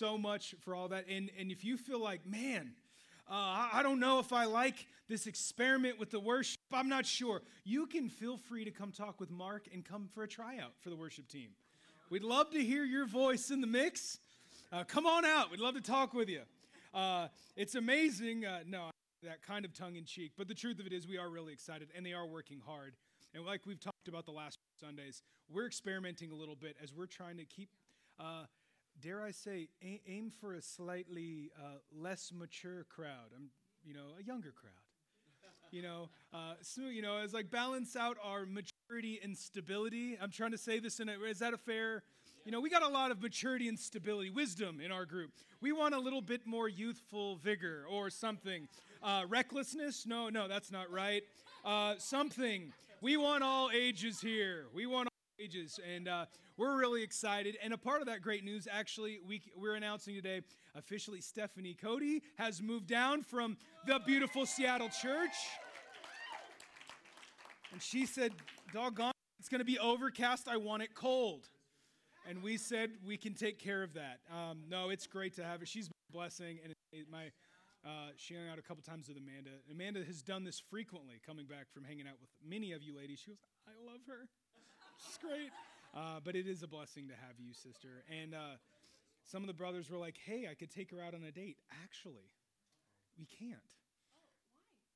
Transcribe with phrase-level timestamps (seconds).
[0.00, 1.04] so much for all that.
[1.10, 2.72] And, and if you feel like, man,
[3.30, 7.42] uh, I, don't know if I like this experiment with the worship, I'm not sure,
[7.64, 10.88] you can feel free to come talk with Mark and come for a tryout for
[10.88, 11.50] the worship team.
[12.08, 14.18] We'd love to hear your voice in the mix.
[14.72, 15.50] Uh, come on out.
[15.50, 16.42] We'd love to talk with you.
[16.94, 18.46] Uh, it's amazing.
[18.46, 18.90] Uh, no,
[19.22, 20.32] that kind of tongue in cheek.
[20.38, 22.94] But the truth of it is, we are really excited, and they are working hard.
[23.34, 25.22] And like we've talked about the last Sundays,
[25.52, 27.68] we're experimenting a little bit as we're trying to keep,
[28.18, 28.44] uh,
[29.00, 33.32] dare I say, aim for a slightly uh, less mature crowd.
[33.34, 33.50] I'm,
[33.84, 34.72] you know, a younger crowd.
[35.70, 40.18] You know, uh, so you know, as like balance out our maturity and stability.
[40.20, 41.12] I'm trying to say this in a.
[41.12, 42.02] Is that a fair?
[42.44, 45.30] You know, we got a lot of maturity and stability, wisdom in our group.
[45.60, 48.66] We want a little bit more youthful vigor or something.
[49.02, 50.06] Uh, recklessness?
[50.06, 51.22] No, no, that's not right.
[51.64, 52.72] Uh, something.
[53.00, 54.66] We want all ages here.
[54.74, 55.09] We want
[55.42, 55.78] ages.
[55.94, 56.26] And uh,
[56.56, 57.56] we're really excited.
[57.62, 60.42] And a part of that great news, actually, we, we're announcing today
[60.74, 65.34] officially Stephanie Cody has moved down from the beautiful Seattle church.
[67.72, 68.32] And she said,
[68.72, 70.48] doggone, it's going to be overcast.
[70.48, 71.48] I want it cold
[72.28, 74.20] and we said we can take care of that.
[74.32, 75.66] Um, no, it's great to have her.
[75.66, 76.74] She's a blessing, and
[77.10, 77.30] my
[77.84, 79.50] uh, she hung out a couple times with Amanda.
[79.70, 83.20] Amanda has done this frequently, coming back from hanging out with many of you ladies.
[83.20, 84.28] She goes, "I love her.
[85.06, 85.50] She's great."
[85.94, 88.04] Uh, but it is a blessing to have you, sister.
[88.08, 88.58] And uh,
[89.24, 91.56] some of the brothers were like, "Hey, I could take her out on a date."
[91.84, 92.30] Actually,
[93.18, 93.60] we can't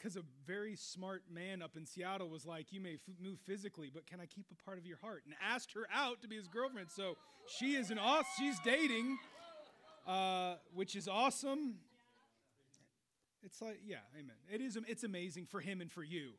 [0.05, 3.91] because a very smart man up in Seattle was like, You may f- move physically,
[3.92, 5.22] but can I keep a part of your heart?
[5.25, 6.88] And asked her out to be his girlfriend.
[6.91, 7.16] So
[7.58, 9.16] she is an awesome, she's dating,
[10.06, 11.77] uh, which is awesome.
[13.42, 14.36] It's like, yeah, amen.
[14.52, 16.32] It is, it's amazing for him and for you.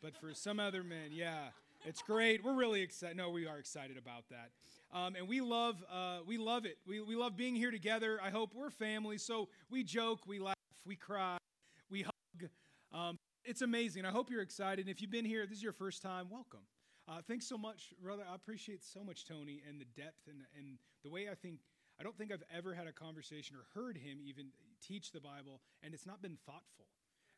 [0.00, 1.48] But for some other men, yeah,
[1.84, 2.44] it's great.
[2.44, 3.16] We're really excited.
[3.16, 4.50] No, we are excited about that.
[4.92, 6.78] Um, and we love, uh, we love it.
[6.86, 8.18] We, we love being here together.
[8.22, 9.18] I hope we're family.
[9.18, 11.36] So we joke, we laugh, we cry,
[11.90, 12.48] we hug.
[12.92, 14.04] Um, it's amazing.
[14.04, 14.86] I hope you're excited.
[14.86, 16.60] And if you've been here, this is your first time, welcome.
[17.06, 18.22] Uh, thanks so much, brother.
[18.30, 21.60] I appreciate so much Tony and the depth and, and the way I think.
[22.00, 24.48] I don't think I've ever had a conversation or heard him even
[24.86, 26.86] teach the Bible, and it's not been thoughtful.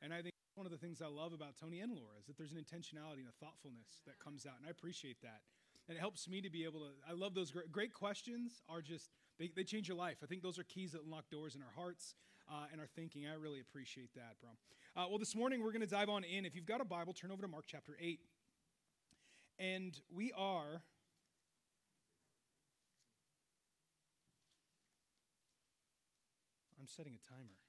[0.03, 0.30] And I think
[0.61, 3.25] one of the things I love about Tony and Laura is that there's an intentionality
[3.25, 5.41] and a thoughtfulness that comes out, and I appreciate that.
[5.89, 6.91] And it helps me to be able to.
[7.09, 8.61] I love those great, great questions.
[8.69, 10.19] Are just they, they change your life.
[10.23, 12.15] I think those are keys that unlock doors in our hearts
[12.47, 13.27] uh, and our thinking.
[13.27, 14.51] I really appreciate that, bro.
[15.03, 16.45] Uh, well, this morning we're going to dive on in.
[16.45, 18.21] If you've got a Bible, turn over to Mark chapter 8.
[19.59, 20.83] And we are.
[26.79, 27.60] I'm setting a timer.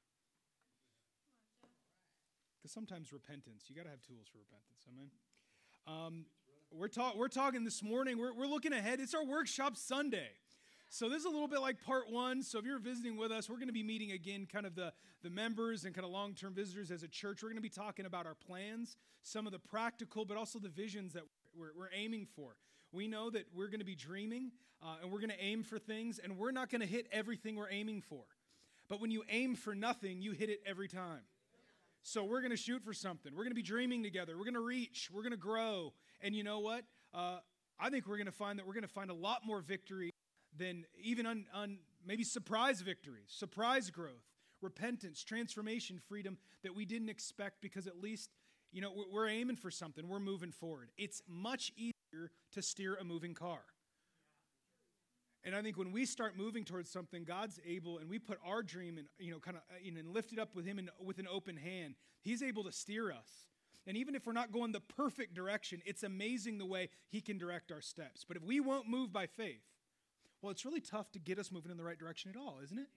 [2.62, 4.86] Because sometimes repentance, you got to have tools for repentance.
[4.88, 5.10] Amen.
[5.88, 6.26] Um,
[6.72, 9.00] we're, ta- we're talking this morning, we're, we're looking ahead.
[9.00, 10.30] It's our workshop Sunday.
[10.90, 12.44] So this is a little bit like part one.
[12.44, 14.94] So if you're visiting with us, we're going to be meeting again, kind of the,
[15.24, 17.42] the members and kind of long-term visitors as a church.
[17.42, 20.70] We're going to be talking about our plans, some of the practical, but also the
[20.70, 21.24] visions that
[21.58, 22.58] we're, we're aiming for.
[22.92, 24.52] We know that we're going to be dreaming
[24.84, 27.56] uh, and we're going to aim for things, and we're not going to hit everything
[27.56, 28.24] we're aiming for.
[28.90, 31.22] But when you aim for nothing, you hit it every time.
[32.04, 33.34] So we're going to shoot for something.
[33.34, 34.38] We're going to be dreaming together.
[34.38, 35.10] We're going to reach.
[35.14, 35.94] We're going to grow.
[36.22, 36.84] And you know what?
[37.14, 37.38] Uh,
[37.80, 40.12] I think we're going to find that we're going to find a lot more victory
[40.58, 44.26] than even on, on maybe surprise victories, surprise growth,
[44.62, 48.30] repentance, transformation, freedom that we didn't expect because at least,
[48.72, 50.08] you know, we're aiming for something.
[50.08, 50.90] We're moving forward.
[50.98, 53.62] It's much easier to steer a moving car.
[55.44, 58.62] And I think when we start moving towards something, God's able, and we put our
[58.62, 60.90] dream and you know, kind of, you know, and lift it up with Him and
[61.04, 61.96] with an open hand.
[62.22, 63.48] He's able to steer us.
[63.88, 67.40] And even if we're not going the perfect direction, it's amazing the way He can
[67.40, 68.24] direct our steps.
[68.28, 69.64] But if we won't move by faith,
[70.42, 72.78] well, it's really tough to get us moving in the right direction at all, isn't
[72.78, 72.88] it?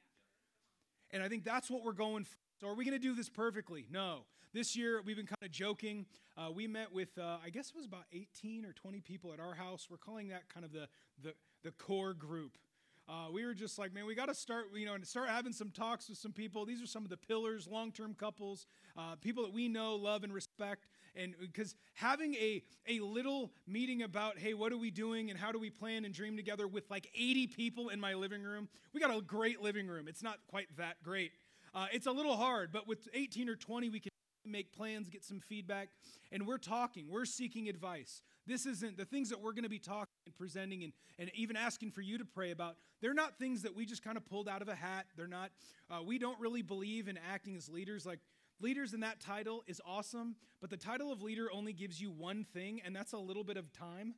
[1.11, 2.37] And I think that's what we're going for.
[2.61, 3.87] So, are we going to do this perfectly?
[3.91, 4.27] No.
[4.53, 6.07] This year, we've been kind of joking.
[6.37, 9.41] Uh, we met with, uh, I guess it was about 18 or 20 people at
[9.41, 9.89] our house.
[9.91, 10.89] We're calling that kind of the,
[11.21, 12.59] the, the core group.
[13.07, 15.53] Uh, we were just like, man, we got to start, you know, and start having
[15.53, 16.65] some talks with some people.
[16.65, 18.67] These are some of the pillars, long-term couples,
[18.97, 20.87] uh, people that we know, love, and respect.
[21.15, 25.53] And because having a a little meeting about, hey, what are we doing and how
[25.53, 29.01] do we plan and dream together with like 80 people in my living room, we
[29.01, 30.09] got a great living room.
[30.09, 31.33] It's not quite that great.
[31.75, 34.11] Uh, it's a little hard, but with 18 or 20, we can
[34.47, 35.89] make plans, get some feedback,
[36.33, 38.23] and we're talking, we're seeking advice.
[38.47, 41.57] This isn't the things that we're going to be talking and presenting and, and even
[41.57, 42.77] asking for you to pray about.
[43.01, 45.07] They're not things that we just kind of pulled out of a hat.
[45.17, 45.51] They're not,
[45.91, 48.05] uh, we don't really believe in acting as leaders.
[48.05, 48.21] Like,
[48.61, 52.45] leaders in that title is awesome, but the title of leader only gives you one
[52.53, 54.15] thing, and that's a little bit of time.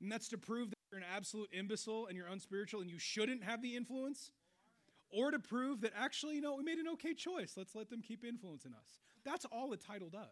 [0.00, 3.44] And that's to prove that you're an absolute imbecile and you're unspiritual and you shouldn't
[3.44, 4.32] have the influence.
[5.10, 7.54] or to prove that actually, you know, we made an okay choice.
[7.56, 9.00] Let's let them keep influencing us.
[9.24, 10.28] That's all a title does.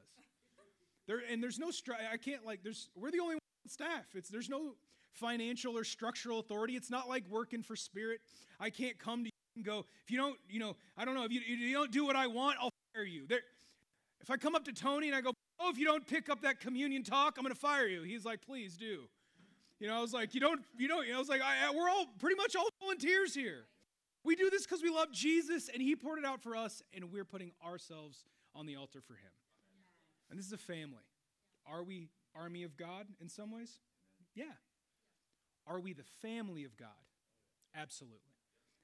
[1.08, 4.14] There, and there's no, stri- I can't like, there's, we're the only one staff.
[4.14, 4.75] It's, there's no
[5.14, 6.75] financial or structural authority.
[6.75, 8.20] It's not like working for Spirit.
[8.60, 11.25] I can't come to you and go, if you don't, you know, I don't know,
[11.25, 13.26] if you, if you don't do what I want, I'll fire you.
[13.26, 13.40] There,
[14.20, 16.43] if I come up to Tony and I go, oh, if you don't pick up
[16.43, 18.02] that communion talk, I'm going to fire you.
[18.02, 19.04] He's like, please do.
[19.81, 21.69] You know, I was like, you don't, you don't, you know, I was like, I,
[21.69, 23.64] I, we're all pretty much all volunteers here.
[24.25, 27.11] We do this because we love Jesus and he poured it out for us and
[27.11, 29.31] we're putting ourselves on the altar for him.
[30.30, 31.04] And this is a family.
[31.66, 33.80] Are we army of God in some ways?
[34.34, 34.56] Yeah.
[35.66, 36.88] Are we the family of God?
[37.76, 38.19] Absolutely.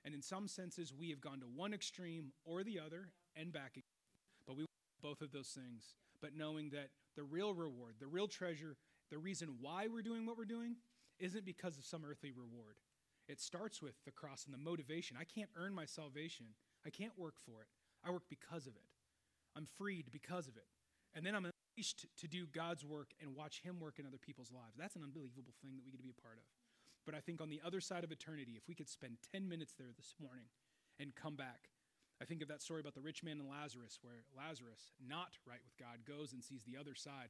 [0.04, 3.72] And in some senses, we have gone to one extreme or the other and back
[3.72, 3.82] again.
[4.46, 4.66] But we
[5.02, 5.94] both of those things.
[6.20, 8.76] But knowing that the real reward, the real treasure,
[9.10, 10.76] the reason why we're doing what we're doing
[11.18, 12.76] isn't because of some earthly reward.
[13.28, 15.16] It starts with the cross and the motivation.
[15.18, 16.46] I can't earn my salvation,
[16.84, 17.68] I can't work for it.
[18.06, 18.82] I work because of it.
[19.56, 20.66] I'm freed because of it.
[21.14, 24.50] And then I'm unleashed to do God's work and watch Him work in other people's
[24.50, 24.76] lives.
[24.78, 26.44] That's an unbelievable thing that we get to be a part of.
[27.06, 29.74] But I think on the other side of eternity, if we could spend 10 minutes
[29.78, 30.48] there this morning
[30.98, 31.68] and come back,
[32.20, 35.60] I think of that story about the rich man and Lazarus, where Lazarus, not right
[35.62, 37.28] with God, goes and sees the other side.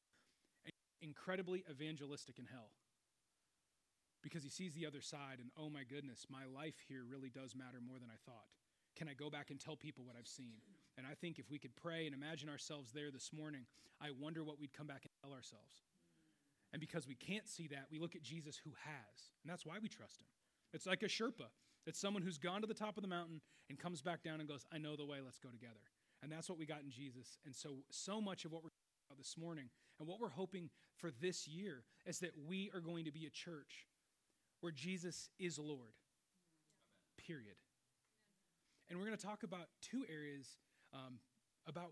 [0.65, 0.73] And
[1.03, 2.71] incredibly evangelistic in hell
[4.25, 7.55] because he sees the other side and, oh my goodness, my life here really does
[7.55, 8.49] matter more than I thought.
[8.97, 10.65] Can I go back and tell people what I've seen?
[10.97, 13.67] And I think if we could pray and imagine ourselves there this morning,
[14.01, 15.83] I wonder what we'd come back and tell ourselves.
[16.73, 19.31] And because we can't see that, we look at Jesus who has.
[19.43, 20.29] And that's why we trust him.
[20.73, 21.51] It's like a Sherpa.
[21.87, 24.49] It's someone who's gone to the top of the mountain and comes back down and
[24.49, 25.81] goes, I know the way, let's go together.
[26.23, 27.39] And that's what we got in Jesus.
[27.45, 29.67] And so, so much of what we're talking about this morning
[29.99, 33.31] and what we're hoping for this year is that we are going to be a
[33.31, 33.87] church
[34.61, 35.93] where Jesus is Lord.
[37.19, 37.57] Period.
[38.89, 40.57] And we're going to talk about two areas
[40.95, 41.19] um,
[41.67, 41.91] about,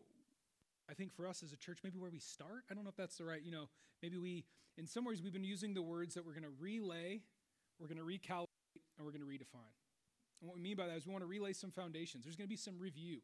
[0.88, 2.64] I think, for us as a church, maybe where we start.
[2.70, 3.68] I don't know if that's the right, you know,
[4.02, 4.44] maybe we,
[4.78, 7.20] in some ways, we've been using the words that we're going to relay,
[7.78, 8.46] we're going to recalibrate,
[8.96, 9.74] and we're going to redefine.
[10.40, 12.24] And what we mean by that is we want to relay some foundations.
[12.24, 13.18] There's going to be some review.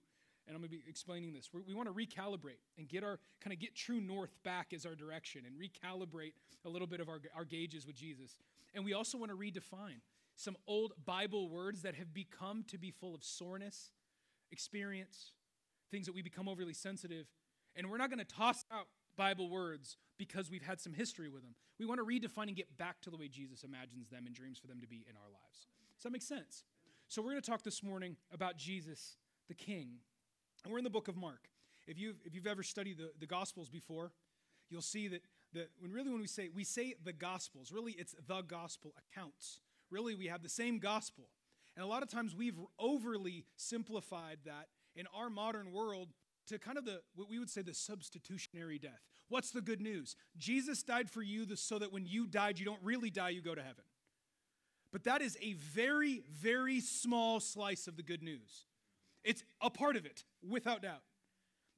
[0.46, 1.50] And I'm going to be explaining this.
[1.52, 4.86] We're, we want to recalibrate and get our kind of get true north back as
[4.86, 6.32] our direction and recalibrate
[6.64, 8.34] a little bit of our, our gauges with Jesus.
[8.74, 10.00] And we also want to redefine
[10.36, 13.90] some old Bible words that have become to be full of soreness,
[14.50, 15.32] experience,
[15.90, 17.26] things that we become overly sensitive.
[17.76, 18.86] And we're not going to toss out
[19.16, 21.54] Bible words because we've had some history with them.
[21.78, 24.58] We want to redefine and get back to the way Jesus imagines them and dreams
[24.58, 25.66] for them to be in our lives.
[25.96, 26.64] Does that make sense?
[27.08, 29.16] So, we're going to talk this morning about Jesus,
[29.48, 29.88] the King.
[30.64, 31.48] And we're in the book of Mark.
[31.86, 34.12] If you've, if you've ever studied the, the Gospels before,
[34.68, 35.22] you'll see that,
[35.54, 39.60] that when really when we say we say the Gospels, really it's the gospel accounts
[39.90, 41.28] really we have the same gospel.
[41.76, 46.08] And a lot of times we've overly simplified that in our modern world
[46.48, 49.00] to kind of the what we would say the substitutionary death.
[49.28, 50.16] What's the good news?
[50.36, 53.54] Jesus died for you so that when you died, you don't really die, you go
[53.54, 53.84] to heaven.
[54.90, 58.64] But that is a very, very small slice of the good news.
[59.22, 61.02] It's a part of it, without doubt.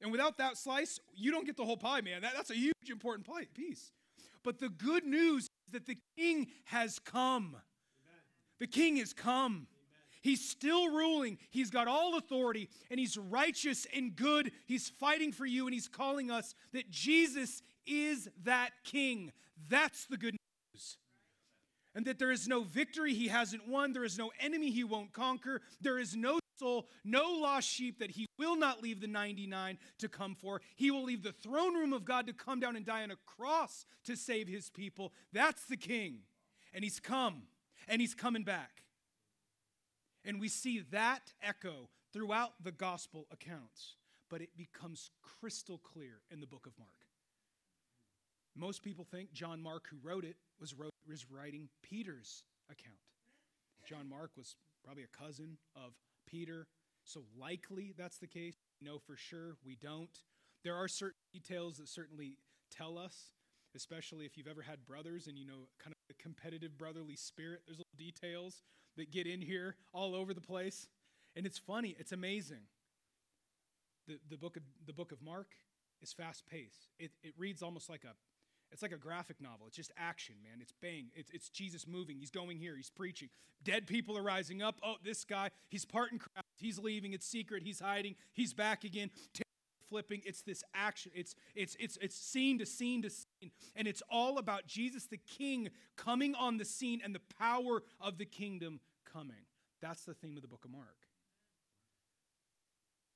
[0.01, 2.21] And without that slice, you don't get the whole pie, man.
[2.21, 3.91] That, that's a huge, important piece.
[4.43, 7.57] But the good news is that the king has come.
[8.59, 9.67] The king has come.
[10.21, 11.37] He's still ruling.
[11.49, 14.51] He's got all authority and he's righteous and good.
[14.67, 19.31] He's fighting for you and he's calling us that Jesus is that king.
[19.69, 20.35] That's the good
[20.73, 20.97] news.
[21.95, 23.93] And that there is no victory he hasn't won.
[23.93, 25.61] There is no enemy he won't conquer.
[25.81, 30.07] There is no soul, no lost sheep that he will not leave the 99 to
[30.07, 30.61] come for.
[30.75, 33.15] He will leave the throne room of God to come down and die on a
[33.25, 35.11] cross to save his people.
[35.33, 36.19] That's the king.
[36.73, 37.41] And he's come
[37.87, 38.83] and he's coming back.
[40.23, 43.95] And we see that echo throughout the gospel accounts,
[44.29, 46.89] but it becomes crystal clear in the book of Mark.
[48.55, 52.97] Most people think John Mark, who wrote it, was, wrote, was writing Peter's account.
[53.87, 55.93] John Mark was probably a cousin of
[56.27, 56.67] Peter,
[57.03, 58.55] so likely that's the case.
[58.81, 60.19] No, for sure, we don't.
[60.63, 62.37] There are certain details that certainly
[62.69, 63.31] tell us
[63.75, 67.61] especially if you've ever had brothers and you know kind competitive brotherly spirit.
[67.65, 68.61] There's little details
[68.97, 70.87] that get in here all over the place.
[71.35, 72.63] And it's funny, it's amazing.
[74.07, 75.47] The, the, book, of, the book of Mark
[76.01, 76.87] is fast paced.
[76.99, 78.13] It, it reads almost like a
[78.71, 79.67] it's like a graphic novel.
[79.67, 80.59] It's just action, man.
[80.61, 81.07] It's bang.
[81.13, 82.17] It's, it's Jesus moving.
[82.17, 82.77] He's going here.
[82.77, 83.27] He's preaching.
[83.63, 84.75] Dead people are rising up.
[84.81, 86.47] Oh, this guy, he's parting crowds.
[86.55, 87.11] He's leaving.
[87.11, 87.63] It's secret.
[87.63, 88.15] He's hiding.
[88.31, 89.11] He's back again
[89.91, 90.21] flipping.
[90.25, 91.11] It's this action.
[91.13, 95.17] It's it's it's it's scene to scene to scene, and it's all about Jesus the
[95.17, 98.79] King coming on the scene and the power of the kingdom
[99.11, 99.45] coming.
[99.81, 100.95] That's the theme of the book of Mark.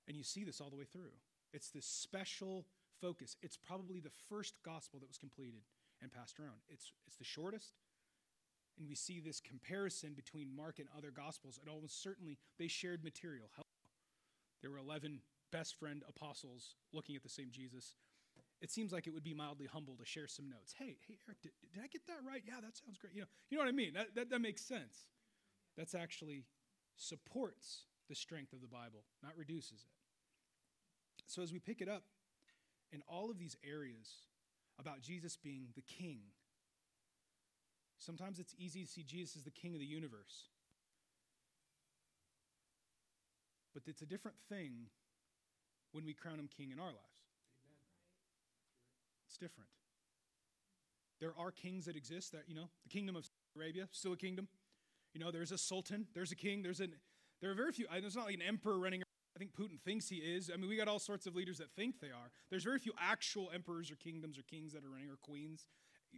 [0.08, 1.14] And you see this all the way through.
[1.54, 2.66] It's this special
[3.02, 3.38] focus.
[3.42, 5.62] It's probably the first gospel that was completed
[6.02, 6.60] and passed around.
[6.70, 7.74] It's, it's the shortest,
[8.78, 11.58] and we see this comparison between Mark and other gospels.
[11.60, 13.48] And almost certainly they shared material.
[14.62, 15.20] There were 11
[15.56, 17.96] best friend apostles looking at the same Jesus.
[18.62, 20.76] It seems like it would be mildly humble to share some notes.
[20.78, 22.44] Hey, hey, Eric, did, did I get that right?
[22.46, 23.14] Yeah, that sounds great.
[23.14, 23.94] You know, you know what I mean?
[23.94, 25.06] That, that, that makes sense.
[25.78, 26.44] That's actually
[26.98, 29.96] supports the strength of the Bible, not reduces it.
[31.26, 32.04] So as we pick it up
[32.92, 34.10] in all of these areas
[34.78, 36.20] about Jesus being the king,
[37.98, 40.50] sometimes it's easy to see Jesus as the king of the universe.
[43.74, 44.88] But it's a different thing
[45.96, 47.24] when we crown him king in our lives.
[47.64, 47.80] Amen.
[49.30, 49.70] It's different.
[51.22, 53.26] There are kings that exist that, you know, the kingdom of
[53.56, 54.50] Arabia, still a kingdom.
[55.14, 56.94] You know, there's a sultan, there's a king, there's an
[57.42, 59.06] there are very few, there's not like an emperor running around.
[59.36, 60.50] I think Putin thinks he is.
[60.54, 62.32] I mean, we got all sorts of leaders that think they are.
[62.50, 65.66] There's very few actual emperors or kingdoms or kings that are running or queens.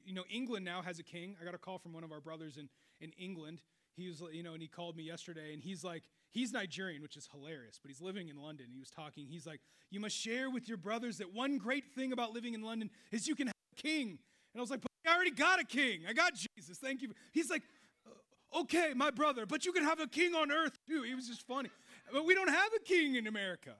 [0.05, 1.35] You know, England now has a king.
[1.41, 3.61] I got a call from one of our brothers in, in England.
[3.95, 7.17] He was, you know, and he called me yesterday and he's like, he's Nigerian, which
[7.17, 8.67] is hilarious, but he's living in London.
[8.71, 9.25] He was talking.
[9.27, 12.61] He's like, you must share with your brothers that one great thing about living in
[12.61, 14.19] London is you can have a king.
[14.53, 16.01] And I was like, I already got a king.
[16.07, 16.77] I got Jesus.
[16.77, 17.13] Thank you.
[17.31, 17.63] He's like,
[18.05, 21.01] uh, okay, my brother, but you can have a king on earth too.
[21.03, 21.69] He was just funny.
[22.11, 23.73] But we don't have a king in America.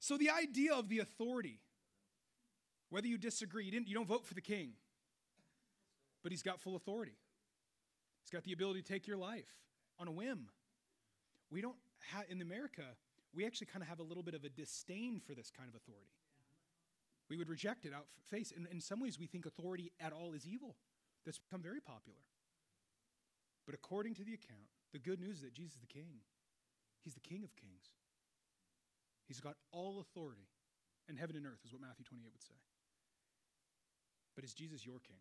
[0.00, 1.60] So the idea of the authority,
[2.90, 4.72] whether you disagree, you, didn't, you don't vote for the king,
[6.28, 7.16] but he's got full authority.
[8.20, 9.48] He's got the ability to take your life
[9.98, 10.50] on a whim.
[11.50, 11.78] We don't
[12.12, 12.82] have, in America,
[13.32, 15.74] we actually kind of have a little bit of a disdain for this kind of
[15.74, 16.12] authority.
[17.30, 18.52] We would reject it out face.
[18.54, 20.76] And in some ways, we think authority at all is evil.
[21.24, 22.20] That's become very popular.
[23.64, 26.20] But according to the account, the good news is that Jesus is the king.
[27.04, 27.88] He's the King of Kings.
[29.26, 30.48] He's got all authority
[31.08, 32.60] in heaven and earth, is what Matthew 28 would say.
[34.34, 35.16] But is Jesus your king?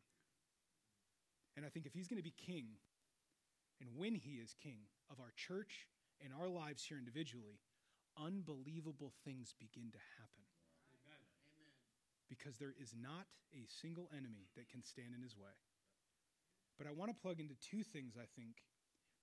[1.57, 2.77] And I think if he's going to be king,
[3.81, 5.89] and when he is king of our church
[6.21, 7.57] and our lives here individually,
[8.13, 10.45] unbelievable things begin to happen.
[11.01, 11.25] Amen.
[12.29, 13.25] Because there is not
[13.57, 15.57] a single enemy that can stand in his way.
[16.77, 18.61] But I want to plug into two things, I think,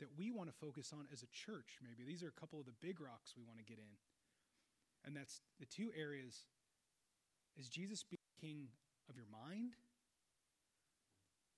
[0.02, 2.02] that we want to focus on as a church, maybe.
[2.02, 3.94] These are a couple of the big rocks we want to get in.
[5.06, 6.50] And that's the two areas
[7.54, 8.66] is Jesus being king
[9.08, 9.78] of your mind,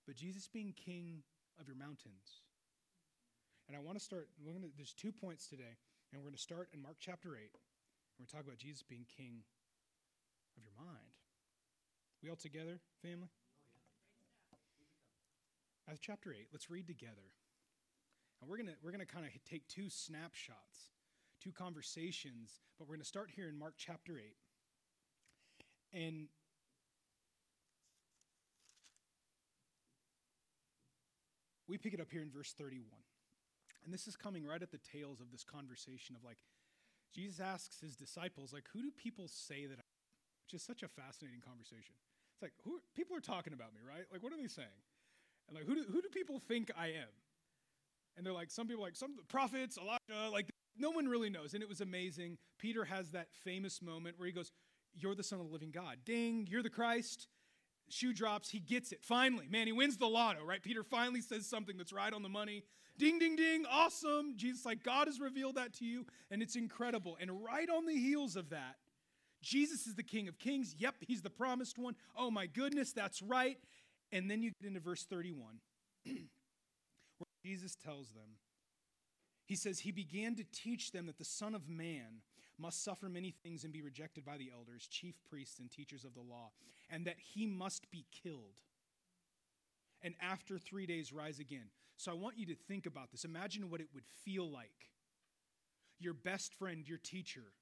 [0.06, 1.22] but Jesus being king
[1.60, 2.42] of your mountains.
[3.68, 5.74] And I want to start, we're gonna, there's two points today,
[6.12, 7.42] and we're going to start in Mark chapter 8.
[7.42, 7.50] And
[8.20, 9.42] we're talking about Jesus being king
[10.56, 11.12] of your mind.
[12.22, 13.28] We all together, family?
[15.90, 17.34] As chapter 8, let's read together.
[18.40, 20.90] And we're going to we're going to kind of take two snapshots,
[21.42, 24.24] two conversations, but we're going to start here in Mark chapter 8.
[25.92, 26.28] And
[31.68, 32.86] we pick it up here in verse 31.
[33.84, 36.38] And this is coming right at the tails of this conversation of like,
[37.14, 39.96] Jesus asks his disciples, like, who do people say that I am?
[40.44, 41.94] Which is such a fascinating conversation.
[42.34, 44.04] It's like, who people are talking about me, right?
[44.12, 44.68] Like, what are they saying?
[45.48, 47.14] And like, who do, who do people think I am?
[48.16, 51.54] And they're like, some people like, some prophets, Elijah, like, no one really knows.
[51.54, 52.38] And it was amazing.
[52.58, 54.52] Peter has that famous moment where he goes,
[54.94, 55.98] You're the Son of the living God.
[56.04, 57.28] Ding, you're the Christ.
[57.88, 59.02] Shoe drops, he gets it.
[59.02, 60.62] Finally, man, he wins the lotto, right?
[60.62, 62.64] Peter finally says something that's right on the money.
[62.98, 64.34] Ding, ding, ding, awesome.
[64.36, 67.16] Jesus, like, God has revealed that to you, and it's incredible.
[67.20, 68.76] And right on the heels of that,
[69.42, 70.74] Jesus is the King of Kings.
[70.78, 71.94] Yep, he's the promised one.
[72.16, 73.58] Oh my goodness, that's right.
[74.12, 75.60] And then you get into verse 31.
[76.06, 78.38] where Jesus tells them,
[79.44, 82.22] He says, He began to teach them that the Son of Man
[82.58, 86.14] must suffer many things and be rejected by the elders, chief priests, and teachers of
[86.14, 86.50] the law,
[86.90, 88.60] and that he must be killed.
[90.02, 91.70] And after three days, rise again.
[91.96, 93.24] So I want you to think about this.
[93.24, 94.90] Imagine what it would feel like.
[95.98, 97.52] Your best friend, your teacher,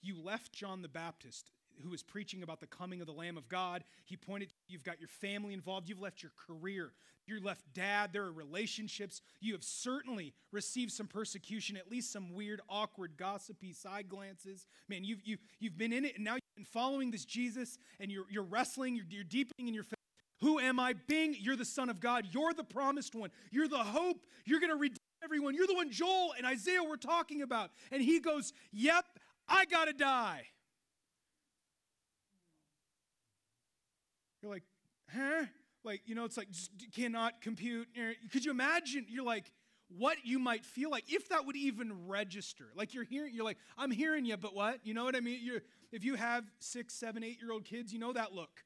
[0.00, 1.50] you left John the Baptist,
[1.82, 3.84] who was preaching about the coming of the Lamb of God.
[4.04, 6.92] He pointed, you've got your family involved, you've left your career,
[7.26, 9.20] you left dad, there are relationships.
[9.40, 14.66] You have certainly received some persecution, at least some weird, awkward, gossipy side glances.
[14.88, 18.10] Man, you've, you've, you've been in it, and now you've been following this Jesus, and
[18.10, 19.94] you're, you're wrestling, you're, you're deepening in your faith.
[20.40, 20.94] Who am I?
[21.06, 22.26] Being, you're the Son of God.
[22.30, 23.30] You're the promised one.
[23.50, 24.24] You're the hope.
[24.44, 25.54] You're going to redeem everyone.
[25.54, 27.70] You're the one Joel and Isaiah were talking about.
[27.90, 29.04] And he goes, Yep,
[29.48, 30.44] I got to die.
[34.42, 34.64] You're like,
[35.12, 35.46] huh?
[35.84, 36.48] Like, you know, it's like,
[36.94, 37.88] cannot compute.
[38.32, 39.06] Could you imagine?
[39.08, 39.50] You're like,
[39.96, 42.66] what you might feel like, if that would even register.
[42.74, 44.80] Like you're hearing, you're like, I'm hearing you, but what?
[44.84, 45.40] You know what I mean?
[45.42, 48.64] You're, if you have six, seven, eight year old kids, you know that look.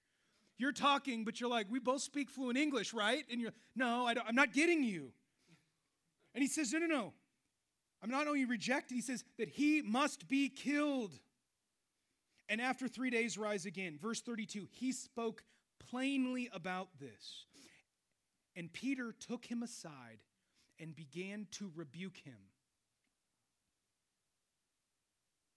[0.58, 3.24] You're talking, but you're like, we both speak fluent English, right?
[3.30, 5.12] And you're, no, I am not getting you.
[6.34, 7.12] And he says, no, no, no.
[8.02, 11.12] I'm not only rejected, he says that he must be killed.
[12.48, 13.96] And after three days, rise again.
[14.00, 15.44] Verse 32, he spoke
[15.90, 17.46] plainly about this.
[18.56, 20.18] And Peter took him aside
[20.78, 22.38] and began to rebuke him.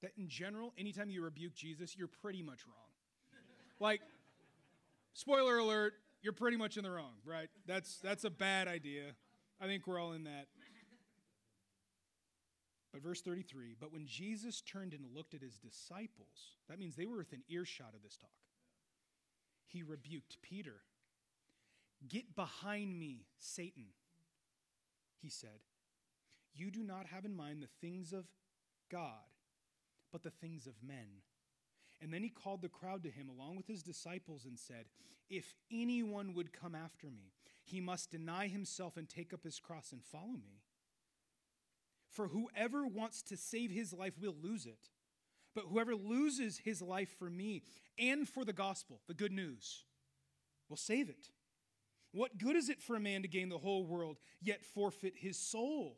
[0.02, 2.76] That in general, anytime you rebuke Jesus, you're pretty much wrong.
[3.80, 4.02] like,
[5.14, 7.50] spoiler alert, you're pretty much in the wrong, right?
[7.66, 9.16] That's, that's a bad idea.
[9.60, 10.48] I think we're all in that.
[12.96, 17.06] But verse 33 But when Jesus turned and looked at his disciples, that means they
[17.06, 18.30] were within earshot of this talk,
[19.68, 20.82] he rebuked Peter.
[22.08, 23.88] Get behind me, Satan,
[25.22, 25.62] he said.
[26.54, 28.26] You do not have in mind the things of
[28.92, 29.26] God,
[30.12, 31.22] but the things of men.
[32.02, 34.86] And then he called the crowd to him along with his disciples and said,
[35.30, 39.92] If anyone would come after me, he must deny himself and take up his cross
[39.92, 40.62] and follow me.
[42.10, 44.90] For whoever wants to save his life will lose it.
[45.56, 47.64] But whoever loses his life for me
[47.98, 49.86] and for the gospel, the good news,
[50.70, 51.30] will save it.
[52.12, 55.38] What good is it for a man to gain the whole world, yet forfeit his
[55.38, 55.98] soul?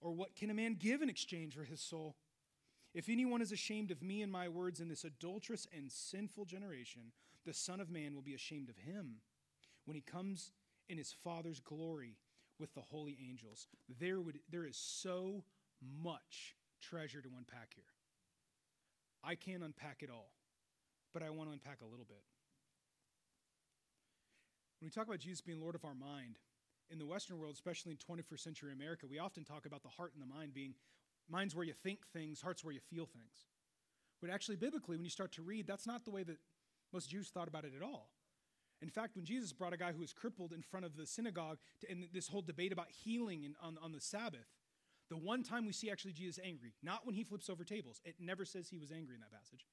[0.00, 2.16] Or what can a man give in exchange for his soul?
[2.94, 7.12] If anyone is ashamed of me and my words in this adulterous and sinful generation,
[7.46, 9.16] the Son of Man will be ashamed of him
[9.86, 10.52] when he comes
[10.88, 12.16] in his Father's glory
[12.58, 13.66] with the holy angels.
[13.98, 15.44] There, would, there is so
[16.02, 17.84] much treasure to unpack here.
[19.24, 20.32] I can't unpack it all,
[21.12, 22.22] but I want to unpack a little bit.
[24.80, 26.38] When we talk about Jesus being Lord of our mind,
[26.90, 30.12] in the Western world, especially in 21st century America, we often talk about the heart
[30.12, 30.74] and the mind being
[31.30, 33.46] minds where you think things, hearts where you feel things.
[34.20, 36.36] But actually, biblically, when you start to read, that's not the way that
[36.92, 38.10] most Jews thought about it at all.
[38.82, 41.58] In fact, when Jesus brought a guy who was crippled in front of the synagogue
[41.80, 44.46] to, in this whole debate about healing in, on, on the Sabbath,
[45.12, 48.14] the one time we see actually Jesus angry, not when he flips over tables, it
[48.18, 49.66] never says he was angry in that passage.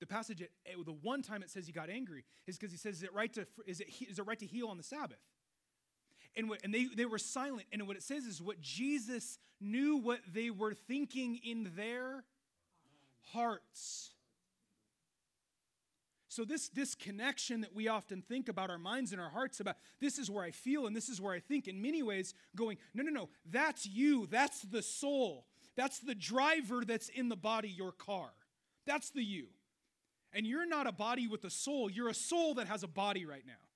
[0.00, 2.78] The passage, it, it, the one time it says he got angry is because he
[2.78, 5.18] says, is it, right to, is, it, is it right to heal on the Sabbath?
[6.36, 7.66] And, what, and they, they were silent.
[7.72, 12.24] And what it says is what Jesus knew what they were thinking in their
[13.32, 14.12] hearts.
[16.38, 20.20] So, this disconnection that we often think about our minds and our hearts about this
[20.20, 23.02] is where I feel and this is where I think, in many ways, going, no,
[23.02, 24.28] no, no, that's you.
[24.30, 25.46] That's the soul.
[25.74, 28.30] That's the driver that's in the body, your car.
[28.86, 29.48] That's the you.
[30.32, 33.26] And you're not a body with a soul, you're a soul that has a body
[33.26, 33.67] right now.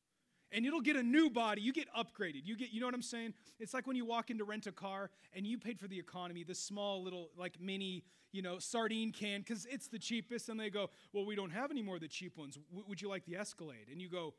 [0.54, 1.62] And it'll get a new body.
[1.62, 2.42] You get upgraded.
[2.44, 3.32] You get, you know what I'm saying?
[3.58, 6.44] It's like when you walk into rent a car and you paid for the economy,
[6.44, 10.50] this small little like mini, you know, sardine can because it's the cheapest.
[10.50, 12.58] And they go, well, we don't have any more of the cheap ones.
[12.70, 13.86] W- would you like the Escalade?
[13.90, 14.34] And you go,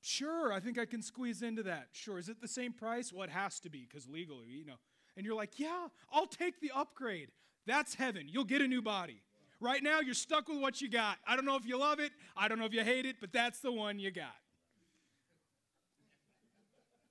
[0.00, 1.88] sure, I think I can squeeze into that.
[1.92, 2.18] Sure.
[2.18, 3.12] Is it the same price?
[3.12, 4.78] Well, it has to be because legally, you know.
[5.16, 7.30] And you're like, yeah, I'll take the upgrade.
[7.66, 8.26] That's heaven.
[8.28, 9.22] You'll get a new body.
[9.60, 11.16] Right now, you're stuck with what you got.
[11.26, 13.32] I don't know if you love it, I don't know if you hate it, but
[13.32, 14.34] that's the one you got.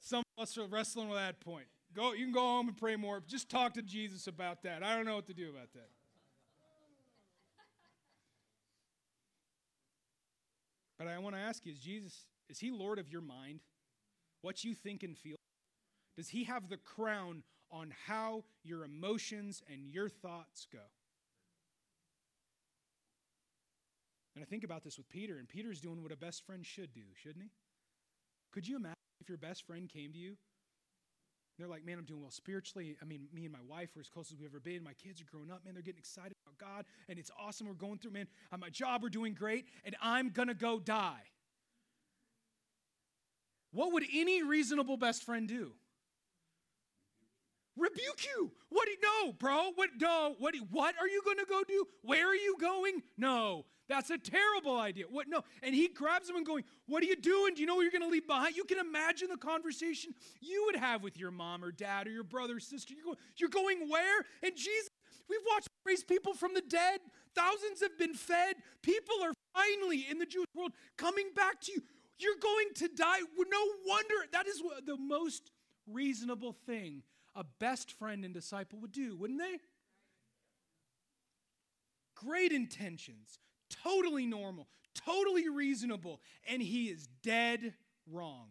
[0.06, 1.66] Some of us are wrestling with that point.
[1.96, 3.24] Go, you can go home and pray more.
[3.28, 4.84] Just talk to Jesus about that.
[4.84, 5.90] I don't know what to do about that.
[11.00, 13.62] But I want to ask you is Jesus, is he Lord of your mind?
[14.42, 15.38] What you think and feel?
[16.16, 17.42] Does he have the crown
[17.72, 20.78] on how your emotions and your thoughts go?
[24.36, 26.94] And I think about this with Peter, and Peter's doing what a best friend should
[26.94, 27.50] do, shouldn't he?
[28.52, 30.38] Could you imagine if your best friend came to you?
[31.58, 32.98] They're like, man, I'm doing well spiritually.
[33.02, 34.84] I mean, me and my wife are as close as we've ever been.
[34.84, 35.74] My kids are growing up, man.
[35.74, 37.68] They're getting excited about God, and it's awesome.
[37.68, 38.28] We're going through, man.
[38.52, 41.24] On my job, we're doing great, and I'm going to go die.
[43.72, 45.72] What would any reasonable best friend do?
[47.78, 48.52] Rebuke you.
[48.70, 49.72] What do you, no, bro?
[49.76, 50.36] What no?
[50.40, 51.86] What what are you going to go do?
[52.02, 53.02] Where are you going?
[53.18, 53.66] No.
[53.88, 55.06] That's a terrible idea.
[55.10, 55.44] What no?
[55.62, 57.54] And he grabs him and going, "What are you doing?
[57.54, 60.64] Do you know what you're going to leave behind?" You can imagine the conversation you
[60.66, 62.96] would have with your mom or dad or your brother or sister.
[62.96, 64.26] You're going, you're going where?
[64.42, 64.90] And Jesus,
[65.30, 67.00] we've watched raise people from the dead.
[67.36, 68.56] Thousands have been fed.
[68.82, 71.82] People are finally in the Jewish world coming back to you.
[72.18, 73.20] You're going to die.
[73.38, 74.16] No wonder.
[74.32, 75.52] That is the most
[75.86, 77.04] reasonable thing
[77.36, 79.60] a best friend and disciple would do, wouldn't they?
[82.16, 83.40] Great intentions,
[83.84, 87.74] totally normal, totally reasonable, and he is dead
[88.10, 88.48] wrong.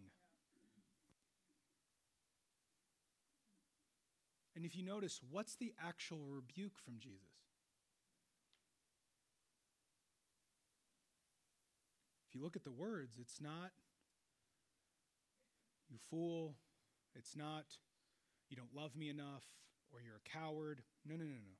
[4.55, 7.20] And if you notice, what's the actual rebuke from Jesus?
[12.29, 13.70] If you look at the words, it's not,
[15.90, 16.55] you fool,
[17.16, 17.64] it's not,
[18.54, 19.42] you don't love me enough,
[19.90, 20.80] or you're a coward.
[21.04, 21.58] No, no, no, no.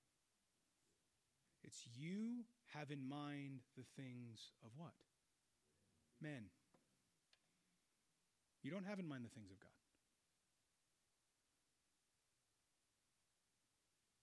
[1.65, 4.95] It's you have in mind the things of what?
[6.23, 6.47] Men.
[8.63, 9.75] You don't have in mind the things of God.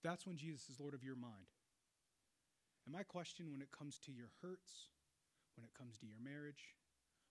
[0.02, 1.52] That's when Jesus is Lord of your mind.
[2.86, 4.88] And my question when it comes to your hurts,
[5.56, 6.72] when it comes to your marriage,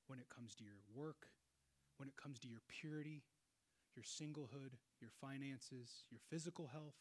[0.05, 1.25] when it comes to your work,
[1.97, 3.23] when it comes to your purity,
[3.95, 6.95] your singlehood, your finances, your physical health,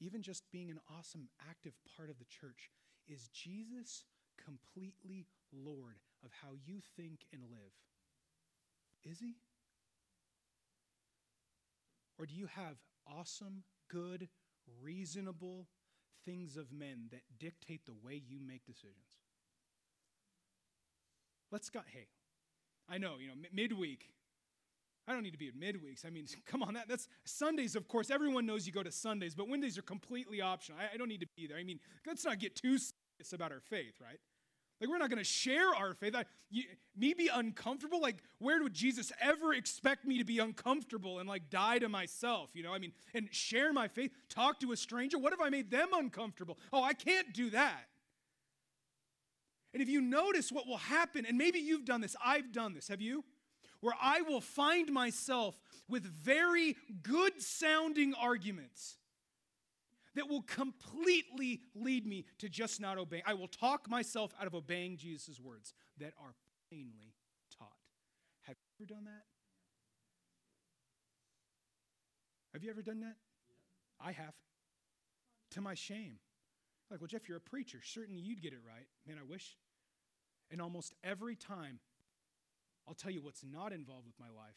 [0.00, 2.70] even just being an awesome, active part of the church,
[3.08, 4.04] is Jesus
[4.42, 7.72] completely Lord of how you think and live?
[9.04, 9.36] Is he?
[12.18, 14.28] Or do you have awesome, good,
[14.82, 15.68] reasonable
[16.24, 19.20] things of men that dictate the way you make decisions?
[21.52, 21.80] Let's go.
[21.86, 22.08] Hey,
[22.88, 24.10] I know, you know, midweek,
[25.08, 26.04] I don't need to be at midweeks.
[26.04, 28.10] I mean, come on, that, that's Sundays, of course.
[28.10, 30.78] Everyone knows you go to Sundays, but Wednesdays are completely optional.
[30.80, 31.58] I, I don't need to be there.
[31.58, 34.18] I mean, let's not get too serious about our faith, right?
[34.80, 36.14] Like, we're not going to share our faith.
[36.14, 36.64] I, you,
[36.94, 38.00] me be uncomfortable?
[38.00, 42.50] Like, where would Jesus ever expect me to be uncomfortable and, like, die to myself?
[42.52, 45.18] You know, I mean, and share my faith, talk to a stranger?
[45.18, 46.58] What if I made them uncomfortable?
[46.74, 47.86] Oh, I can't do that.
[49.72, 52.88] And if you notice what will happen, and maybe you've done this, I've done this,
[52.88, 53.24] have you?
[53.86, 55.54] Where I will find myself
[55.88, 58.96] with very good sounding arguments
[60.16, 63.22] that will completely lead me to just not obeying.
[63.24, 66.34] I will talk myself out of obeying Jesus' words that are
[66.68, 67.14] plainly
[67.56, 67.68] taught.
[68.42, 69.22] Have you ever done that?
[72.54, 73.14] Have you ever done that?
[74.00, 74.34] I have.
[75.52, 76.18] To my shame.
[76.90, 77.78] Like, well, Jeff, you're a preacher.
[77.84, 78.88] Certainly you'd get it right.
[79.06, 79.56] Man, I wish.
[80.50, 81.78] And almost every time
[82.88, 84.56] I'll tell you what's not involved with my life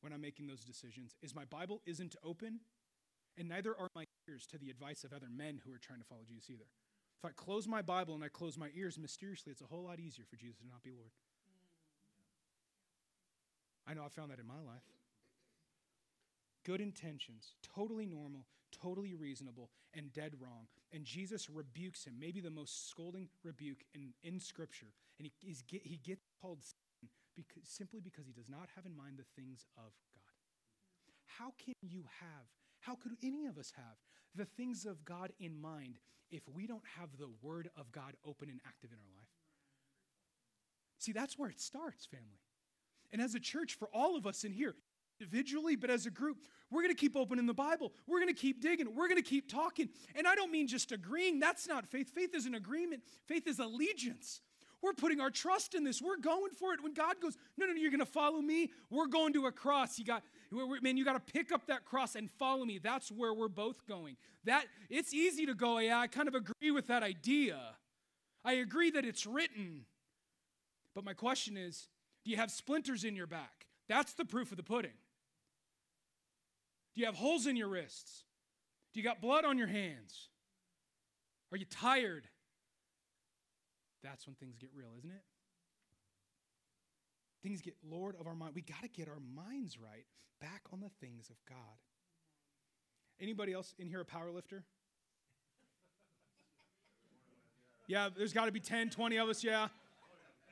[0.00, 2.60] when I'm making those decisions is my Bible isn't open,
[3.36, 6.04] and neither are my ears to the advice of other men who are trying to
[6.04, 6.66] follow Jesus either.
[7.18, 9.98] If I close my Bible and I close my ears, mysteriously, it's a whole lot
[9.98, 11.10] easier for Jesus to not be Lord.
[13.88, 14.84] I know I found that in my life.
[16.64, 20.66] Good intentions, totally normal, totally reasonable, and dead wrong.
[20.92, 24.92] And Jesus rebukes him, maybe the most scolding rebuke in, in Scripture.
[25.18, 26.58] And he, he gets called
[27.38, 30.34] because, simply because he does not have in mind the things of God.
[31.38, 32.46] How can you have,
[32.80, 33.96] how could any of us have
[34.34, 35.98] the things of God in mind
[36.32, 39.28] if we don't have the Word of God open and active in our life?
[40.98, 42.42] See, that's where it starts, family.
[43.12, 44.74] And as a church, for all of us in here,
[45.20, 46.38] individually, but as a group,
[46.70, 47.92] we're going to keep opening the Bible.
[48.06, 48.94] We're going to keep digging.
[48.94, 49.88] We're going to keep talking.
[50.14, 51.38] And I don't mean just agreeing.
[51.38, 52.10] That's not faith.
[52.10, 54.40] Faith is an agreement, faith is allegiance.
[54.82, 56.00] We're putting our trust in this.
[56.00, 56.82] We're going for it.
[56.82, 58.70] When God goes, no, no, no you're going to follow me.
[58.90, 59.98] We're going to a cross.
[59.98, 62.78] You got, man, you got to pick up that cross and follow me.
[62.78, 64.16] That's where we're both going.
[64.44, 67.58] That it's easy to go, yeah, I kind of agree with that idea.
[68.44, 69.84] I agree that it's written.
[70.94, 71.88] But my question is,
[72.24, 73.66] do you have splinters in your back?
[73.88, 74.92] That's the proof of the pudding.
[76.94, 78.24] Do you have holes in your wrists?
[78.92, 80.28] Do you got blood on your hands?
[81.52, 82.28] Are you tired?
[84.02, 85.22] That's when things get real, isn't it?
[87.42, 88.54] Things get Lord of our mind.
[88.54, 90.06] We got to get our minds right
[90.40, 91.58] back on the things of God.
[93.20, 94.64] Anybody else in here a power lifter?
[97.86, 99.68] Yeah, there's got to be 10, 20 of us, yeah.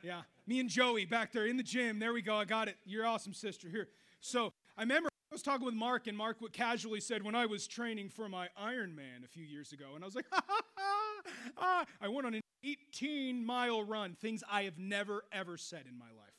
[0.02, 0.22] Yeah.
[0.46, 1.98] Me and Joey back there in the gym.
[1.98, 2.36] There we go.
[2.36, 2.76] I got it.
[2.84, 3.68] You're awesome, sister.
[3.68, 3.88] Here.
[4.20, 8.08] So I remember was talking with Mark, and Mark casually said, when I was training
[8.08, 11.22] for my Ironman a few years ago, and I was like, ha ha ha,
[11.58, 11.84] ah.
[12.00, 16.06] I went on an 18 mile run, things I have never, ever said in my
[16.06, 16.32] life.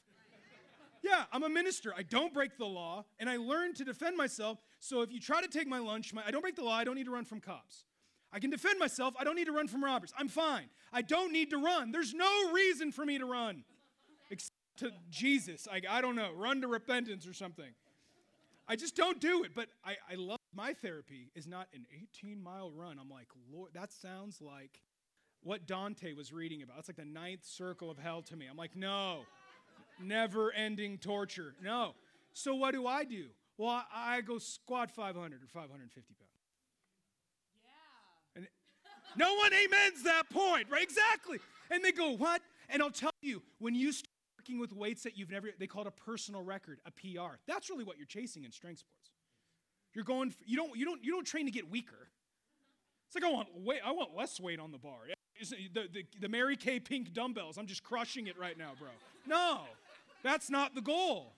[1.03, 1.93] yeah, I'm a minister.
[1.95, 4.57] I don't break the law, and I learn to defend myself.
[4.79, 6.83] So if you try to take my lunch, my, I don't break the law, I
[6.83, 7.85] don't need to run from cops.
[8.33, 10.11] I can defend myself, I don't need to run from robbers.
[10.17, 10.69] I'm fine.
[10.91, 11.91] I don't need to run.
[11.91, 13.63] There's no reason for me to run
[14.31, 15.67] except to Jesus.
[15.71, 17.69] I, I don't know, run to repentance or something.
[18.67, 19.51] I just don't do it.
[19.55, 21.85] But I, I love my therapy is not an
[22.17, 22.97] 18 mile run.
[22.99, 24.81] I'm like, Lord, that sounds like
[25.41, 26.79] what Dante was reading about.
[26.79, 28.47] It's like the ninth circle of hell to me.
[28.49, 29.19] I'm like, no,
[30.01, 31.53] never ending torture.
[31.63, 31.93] No.
[32.33, 33.27] So what do I do?
[33.57, 36.31] Well, I, I go squat 500 or 550 pounds.
[37.63, 38.37] Yeah.
[38.41, 38.47] And
[39.15, 40.83] no one amens that point, right?
[40.83, 41.39] Exactly.
[41.71, 42.41] And they go, what?
[42.69, 44.16] And I'll tell you, when you start
[44.47, 47.35] working with weights that you've never, they call it a personal record, a PR.
[47.47, 49.11] That's really what you're chasing in strength sports.
[49.93, 52.09] You're going, you don't, you don't, you don't train to get weaker.
[53.07, 54.99] It's like I want weight, I want less weight on the bar.
[55.09, 58.89] Uh, the, the, the Mary Kay pink dumbbells, I'm just crushing it right now, bro.
[59.25, 59.61] No,
[60.23, 61.33] that's not the goal.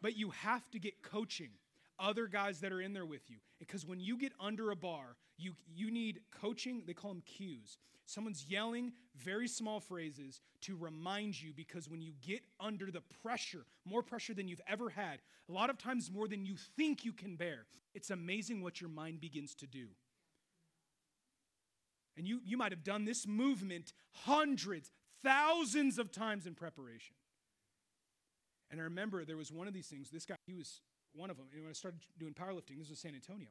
[0.00, 1.50] But you have to get coaching,
[1.98, 3.36] other guys that are in there with you.
[3.58, 7.78] Because when you get under a bar, you, you need coaching, they call them cues.
[8.06, 13.64] Someone's yelling very small phrases to remind you because when you get under the pressure,
[13.84, 17.12] more pressure than you've ever had, a lot of times more than you think you
[17.12, 19.88] can bear, it's amazing what your mind begins to do.
[22.16, 24.90] And you, you might have done this movement hundreds,
[25.22, 27.14] thousands of times in preparation.
[28.70, 30.80] And I remember there was one of these things, this guy, he was
[31.14, 31.46] one of them.
[31.52, 33.48] And when I started doing powerlifting, this was San Antonio.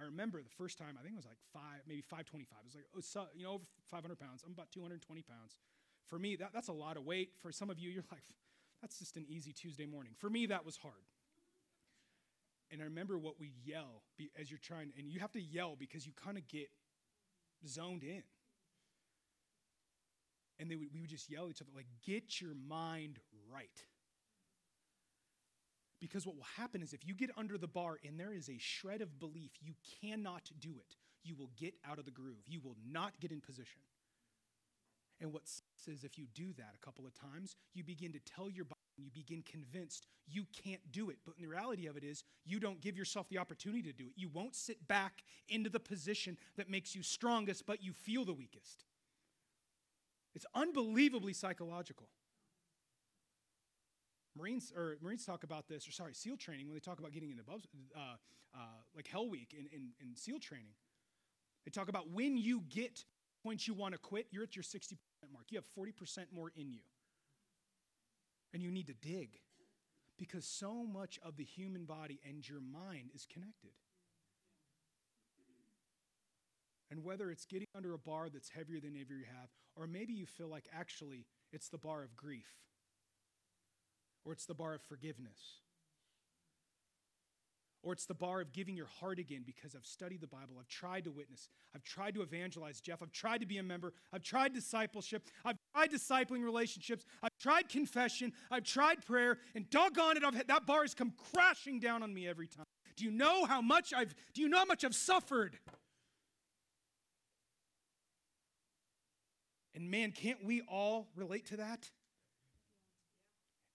[0.00, 2.58] I remember the first time, I think it was like five, maybe 525.
[2.64, 4.42] It was like, oh, you know, over 500 pounds.
[4.46, 5.56] I'm about 220 pounds.
[6.06, 7.30] For me, that, that's a lot of weight.
[7.40, 8.24] For some of you, you're like,
[8.80, 10.12] that's just an easy Tuesday morning.
[10.18, 11.04] For me, that was hard.
[12.72, 14.02] And I remember what we yell
[14.40, 16.68] as you're trying, and you have to yell because you kind of get
[17.66, 18.22] zoned in.
[20.58, 23.18] And they would, we would just yell at each other, like, get your mind
[23.52, 23.68] right.
[26.00, 28.58] Because what will happen is if you get under the bar and there is a
[28.58, 32.42] shred of belief you cannot do it, you will get out of the groove.
[32.46, 33.82] You will not get in position.
[35.20, 38.48] And what says if you do that a couple of times, you begin to tell
[38.48, 41.18] your body, you begin convinced you can't do it.
[41.26, 44.12] But the reality of it is, you don't give yourself the opportunity to do it.
[44.16, 48.32] You won't sit back into the position that makes you strongest, but you feel the
[48.32, 48.84] weakest.
[50.34, 52.08] It's unbelievably psychological.
[54.38, 57.30] Marines or Marines talk about this, or sorry, SEAL training when they talk about getting
[57.30, 57.62] into above,
[57.96, 58.00] uh,
[58.54, 58.58] uh,
[58.94, 60.72] like Hell Week in, in, in SEAL training.
[61.64, 63.04] They talk about when you get
[63.42, 64.96] points you want to quit, you're at your 60%
[65.32, 65.46] mark.
[65.50, 66.80] You have 40% more in you.
[68.52, 69.38] And you need to dig
[70.18, 73.70] because so much of the human body and your mind is connected.
[76.90, 80.12] And whether it's getting under a bar that's heavier than ever you have, or maybe
[80.12, 82.50] you feel like actually it's the bar of grief
[84.24, 85.60] or it's the bar of forgiveness.
[87.82, 90.56] Or it's the bar of giving your heart again because I've studied the Bible.
[90.58, 91.48] I've tried to witness.
[91.74, 93.02] I've tried to evangelize Jeff.
[93.02, 93.94] I've tried to be a member.
[94.12, 95.26] I've tried discipleship.
[95.46, 97.06] I've tried discipling relationships.
[97.22, 98.34] I've tried confession.
[98.50, 99.38] I've tried prayer.
[99.54, 102.66] And doggone it, I've, that bar has come crashing down on me every time.
[102.96, 105.58] Do you know how much I've, do you know how much I've suffered?
[109.74, 111.88] And man, can't we all relate to that?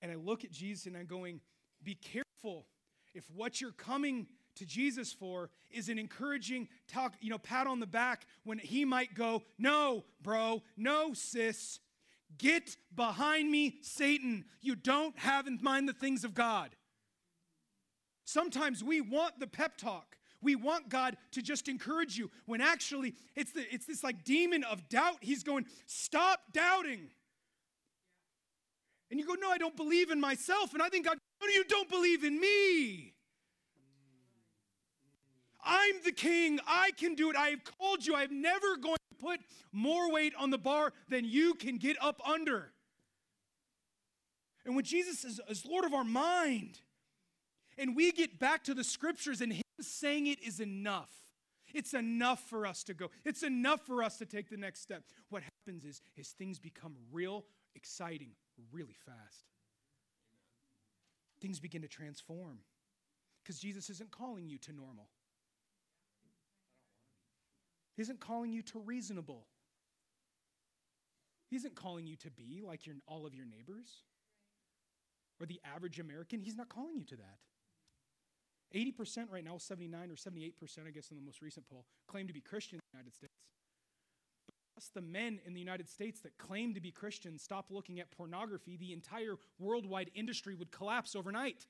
[0.06, 1.42] And I look at Jesus and I'm going,
[1.84, 2.68] be careful
[3.16, 7.80] if what you're coming to Jesus for is an encouraging talk, you know, pat on
[7.80, 11.80] the back when he might go, no, bro, no, sis.
[12.38, 14.46] Get behind me, Satan.
[14.62, 16.76] You don't have in mind the things of God.
[18.26, 20.18] Sometimes we want the pep talk.
[20.40, 24.64] We want God to just encourage you when actually it's, the, it's this like demon
[24.66, 25.18] of doubt.
[25.22, 27.10] He's going, stop doubting.
[29.16, 30.74] And you go, No, I don't believe in myself.
[30.74, 33.14] And I think God, No, you don't believe in me.
[35.64, 36.60] I'm the king.
[36.68, 37.38] I can do it.
[37.38, 38.14] I have called you.
[38.14, 39.40] I am never going to put
[39.72, 42.74] more weight on the bar than you can get up under.
[44.66, 46.80] And when Jesus is, is Lord of our mind,
[47.78, 51.10] and we get back to the scriptures and Him saying it is enough.
[51.74, 53.12] It's enough for us to go.
[53.24, 55.04] It's enough for us to take the next step.
[55.30, 58.32] What happens is, is things become real exciting,
[58.72, 59.46] really fast.
[61.42, 62.60] Things begin to transform
[63.44, 65.10] because Jesus isn't calling you to normal.
[67.96, 69.46] He isn't calling you to reasonable.
[71.50, 74.04] He isn't calling you to be like your, all of your neighbors
[75.40, 76.40] or the average American.
[76.40, 77.38] He's not calling you to that.
[78.76, 80.54] 80% right now, 79 or 78%,
[80.86, 83.32] I guess, in the most recent poll, claim to be Christian in the United States
[84.94, 88.78] the men in the United States that claim to be Christians stop looking at pornography,
[88.78, 91.66] the entire worldwide industry would collapse overnight.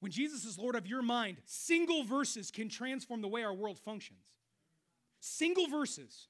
[0.00, 3.78] When Jesus is Lord of your mind, single verses can transform the way our world
[3.78, 4.20] functions.
[5.20, 6.28] Single verses.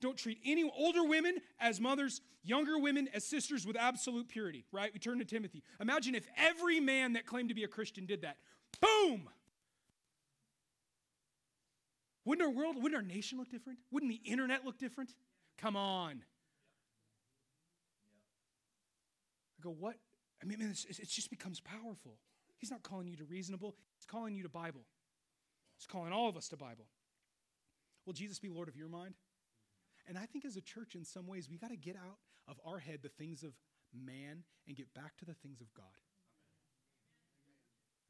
[0.00, 4.92] Don't treat any older women as mothers, younger women as sisters with absolute purity, right?
[4.92, 5.62] We turn to Timothy.
[5.80, 8.36] Imagine if every man that claimed to be a Christian did that.
[8.80, 9.28] Boom!
[12.26, 13.78] Wouldn't our world, wouldn't our nation look different?
[13.92, 15.14] Wouldn't the internet look different?
[15.58, 16.22] Come on.
[19.58, 19.94] I go, what?
[20.42, 22.18] I mean, man, it just becomes powerful.
[22.58, 24.82] He's not calling you to reasonable, he's calling you to Bible.
[25.78, 26.86] He's calling all of us to Bible.
[28.06, 29.14] Will Jesus be Lord of your mind?
[30.08, 32.58] And I think as a church, in some ways, we got to get out of
[32.64, 33.52] our head the things of
[33.92, 35.84] man and get back to the things of God.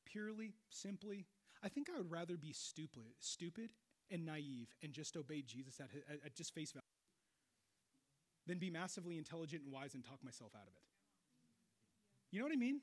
[0.04, 1.26] purely, simply,
[1.62, 3.70] I think I would rather be stupid, stupid
[4.10, 5.88] and naive and just obey Jesus at,
[6.24, 6.84] at, just face value
[8.46, 10.82] than be massively intelligent and wise and talk myself out of it.
[12.30, 12.80] You know what I mean?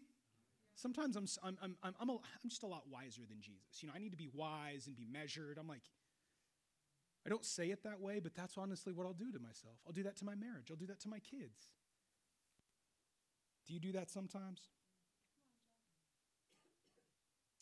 [0.75, 3.81] Sometimes I'm, I'm, I'm, I'm, I'm, a, I'm just a lot wiser than Jesus.
[3.81, 5.57] You know, I need to be wise and be measured.
[5.59, 5.83] I'm like,
[7.25, 9.75] I don't say it that way, but that's honestly what I'll do to myself.
[9.85, 10.67] I'll do that to my marriage.
[10.69, 11.71] I'll do that to my kids.
[13.65, 14.61] Do you do that sometimes?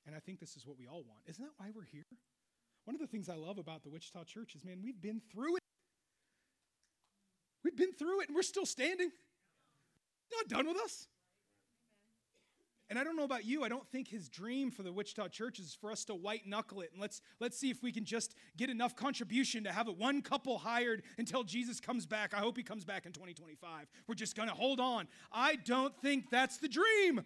[0.07, 1.21] And I think this is what we all want.
[1.27, 2.05] Isn't that why we're here?
[2.85, 5.57] One of the things I love about the Wichita church is, man, we've been through
[5.57, 5.61] it.
[7.63, 9.11] We've been through it and we're still standing.
[10.31, 11.07] Not done with us.
[12.89, 15.59] And I don't know about you, I don't think his dream for the Wichita church
[15.59, 18.35] is for us to white knuckle it and let's let's see if we can just
[18.57, 22.33] get enough contribution to have it one couple hired until Jesus comes back.
[22.33, 23.87] I hope he comes back in 2025.
[24.07, 25.07] We're just going to hold on.
[25.31, 27.21] I don't think that's the dream.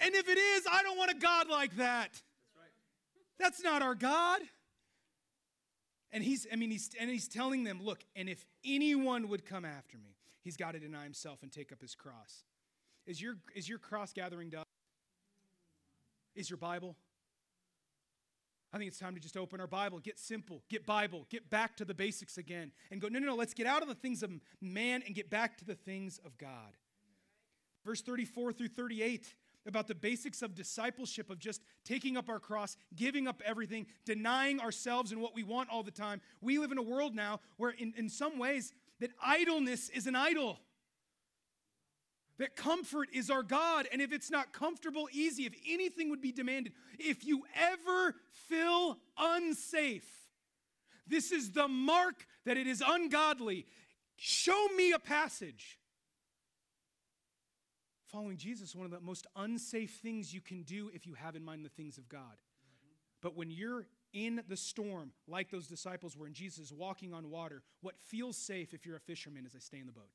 [0.00, 2.22] And if it is, I don't want a God like that.
[3.38, 4.40] That's not our God.
[6.12, 9.64] And he's, I mean, he's, and he's telling them, look, and if anyone would come
[9.64, 12.44] after me, he's got to deny himself and take up his cross.
[13.06, 14.64] Is your, is your cross gathering done?
[16.36, 16.96] Is your Bible?
[18.72, 21.76] I think it's time to just open our Bible, get simple, get Bible, get back
[21.76, 24.22] to the basics again, and go, no, no, no, let's get out of the things
[24.22, 26.76] of man and get back to the things of God.
[27.84, 29.32] Verse 34 through 38
[29.66, 34.60] about the basics of discipleship, of just taking up our cross, giving up everything, denying
[34.60, 36.20] ourselves and what we want all the time.
[36.40, 40.16] We live in a world now where, in, in some ways, that idleness is an
[40.16, 40.58] idol.
[42.38, 43.86] That comfort is our God.
[43.92, 48.98] And if it's not comfortable, easy, if anything would be demanded, if you ever feel
[49.16, 50.08] unsafe,
[51.06, 53.66] this is the mark that it is ungodly.
[54.16, 55.78] Show me a passage.
[58.14, 61.34] Following Jesus is one of the most unsafe things you can do if you have
[61.34, 62.36] in mind the things of God.
[63.20, 67.64] But when you're in the storm, like those disciples were, and Jesus walking on water,
[67.80, 70.10] what feels safe if you're a fisherman is I stay in the boat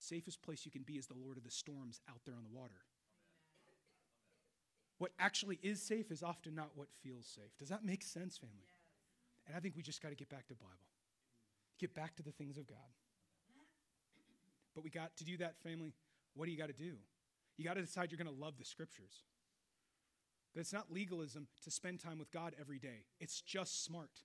[0.00, 2.56] safest place you can be is the Lord of the storms out there on the
[2.56, 2.82] water.
[4.98, 7.56] What actually is safe is often not what feels safe.
[7.58, 8.70] Does that make sense, family?
[9.46, 10.72] And I think we just got to get back to Bible.
[11.80, 12.78] Get back to the things of God.
[14.74, 15.94] But we got to do that, family.
[16.38, 16.92] What do you got to do?
[17.56, 19.24] You got to decide you're going to love the scriptures.
[20.54, 23.06] But it's not legalism to spend time with God every day.
[23.18, 24.22] It's just smart.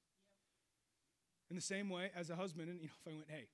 [1.50, 3.48] In the same way, as a husband, and you know, if I went, hey,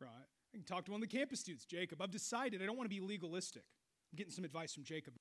[0.00, 2.00] bro, I can talk to one of the campus students, Jacob.
[2.00, 3.64] I've decided I don't want to be legalistic.
[4.10, 5.12] I'm getting some advice from Jacob.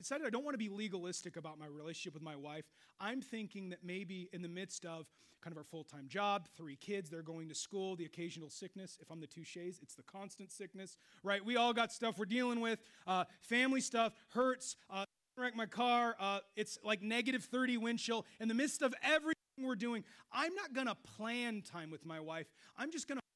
[0.00, 2.64] Decided I don't want to be legalistic about my relationship with my wife.
[2.98, 5.04] I'm thinking that maybe in the midst of
[5.42, 8.96] kind of our full time job, three kids, they're going to school, the occasional sickness.
[9.02, 11.44] If I'm the touches, it's the constant sickness, right?
[11.44, 12.78] We all got stuff we're dealing with.
[13.06, 14.76] Uh, family stuff hurts.
[14.88, 15.04] Uh,
[15.36, 16.16] wreck my car.
[16.18, 18.24] Uh, it's like negative 30 wind chill.
[18.40, 22.20] In the midst of everything we're doing, I'm not going to plan time with my
[22.20, 22.46] wife.
[22.78, 23.29] I'm just going to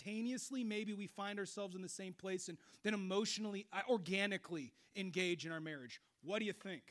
[0.00, 5.46] spontaneously, maybe we find ourselves in the same place and then emotionally, uh, organically engage
[5.46, 6.00] in our marriage.
[6.22, 6.82] What do you think?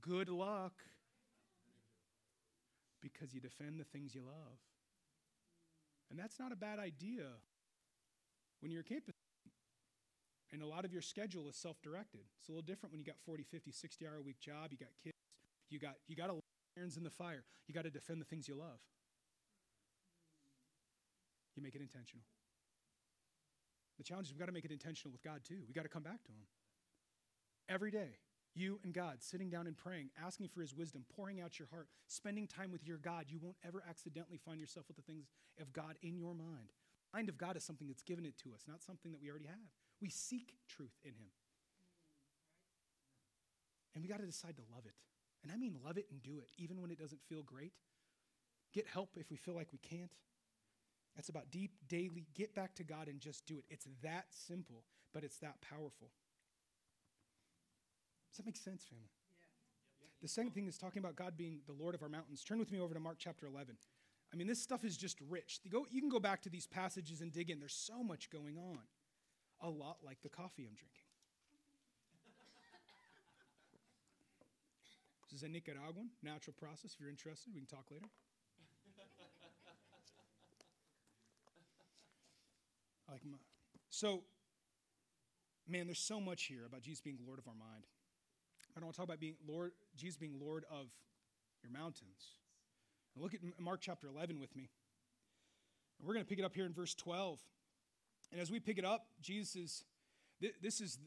[0.00, 0.72] Good luck.
[3.00, 4.58] Because you defend the things you love.
[6.10, 7.24] And that's not a bad idea
[8.60, 9.14] when you're a campus.
[10.52, 12.20] And a lot of your schedule is self directed.
[12.38, 14.78] It's a little different when you got 40, 50, 60 hour a week job, you
[14.78, 15.14] got kids,
[15.68, 16.45] you got, you got a
[16.76, 17.44] irons in the fire.
[17.66, 18.80] You got to defend the things you love.
[21.56, 22.24] You make it intentional.
[23.96, 25.56] The challenge is we've got to make it intentional with God too.
[25.66, 26.46] We've got to come back to Him.
[27.68, 28.20] Every day,
[28.54, 31.88] you and God sitting down and praying, asking for His wisdom, pouring out your heart,
[32.06, 33.26] spending time with your God.
[33.28, 35.26] You won't ever accidentally find yourself with the things
[35.60, 36.72] of God in your mind.
[37.12, 39.30] The mind of God is something that's given it to us, not something that we
[39.30, 39.56] already have.
[40.00, 41.32] We seek truth in Him.
[43.94, 44.94] And we got to decide to love it.
[45.42, 47.72] And I mean love it and do it, even when it doesn't feel great.
[48.72, 50.10] Get help if we feel like we can't.
[51.14, 53.64] That's about deep, daily, get back to God and just do it.
[53.70, 54.84] It's that simple,
[55.14, 56.10] but it's that powerful.
[58.30, 59.08] Does that make sense, family?
[59.98, 60.08] Yeah.
[60.20, 62.44] The second thing is talking about God being the Lord of our mountains.
[62.44, 63.76] Turn with me over to Mark chapter 11.
[64.32, 65.60] I mean, this stuff is just rich.
[65.62, 67.60] You, go, you can go back to these passages and dig in.
[67.60, 68.80] There's so much going on.
[69.62, 71.05] A lot like the coffee I'm drinking.
[75.30, 76.94] This is a Nicaraguan natural process.
[76.94, 78.06] If you're interested, we can talk later.
[83.08, 83.38] Like my,
[83.88, 84.24] so,
[85.68, 87.84] man, there's so much here about Jesus being Lord of our mind.
[88.76, 90.88] I don't want to talk about being Lord, Jesus being Lord of
[91.62, 92.38] your mountains.
[93.14, 94.68] Now look at Mark chapter 11 with me.
[95.98, 97.40] And we're going to pick it up here in verse 12.
[98.32, 99.84] And as we pick it up, Jesus is
[100.62, 100.98] This is,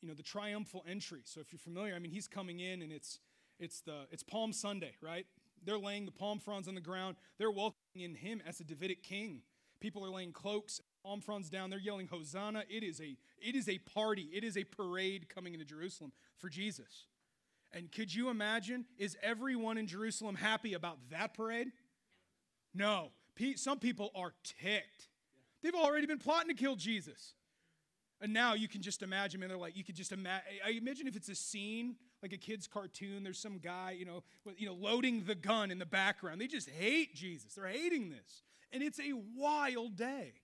[0.00, 1.22] you know, the triumphal entry.
[1.24, 3.18] So if you're familiar, I mean, he's coming in and it's
[3.58, 5.26] it's the it's Palm Sunday, right?
[5.64, 7.16] They're laying the palm fronds on the ground.
[7.38, 9.42] They're welcoming him as a Davidic king.
[9.80, 11.70] People are laying cloaks, palm fronds down.
[11.70, 12.64] They're yelling Hosanna.
[12.68, 14.28] It is a it is a party.
[14.32, 17.06] It is a parade coming into Jerusalem for Jesus.
[17.72, 18.84] And could you imagine?
[18.98, 21.72] Is everyone in Jerusalem happy about that parade?
[22.74, 23.10] No.
[23.56, 25.08] Some people are ticked.
[25.62, 27.34] They've already been plotting to kill Jesus.
[28.20, 31.06] And now you can just imagine, man, they're like, you could just imagine, I imagine
[31.06, 34.22] if it's a scene, like a kid's cartoon, there's some guy, you know,
[34.56, 36.40] you know, loading the gun in the background.
[36.40, 37.54] They just hate Jesus.
[37.54, 38.42] They're hating this.
[38.72, 40.34] And it's a wild day.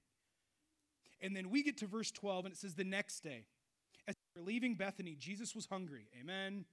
[1.20, 3.44] And then we get to verse 12, and it says, the next day,
[4.06, 6.06] as they were leaving Bethany, Jesus was hungry.
[6.20, 6.64] Amen.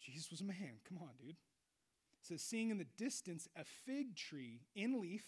[0.00, 0.80] Jesus was a man.
[0.88, 1.30] Come on, dude.
[1.30, 1.36] It
[2.22, 5.24] says, seeing in the distance a fig tree in leaf,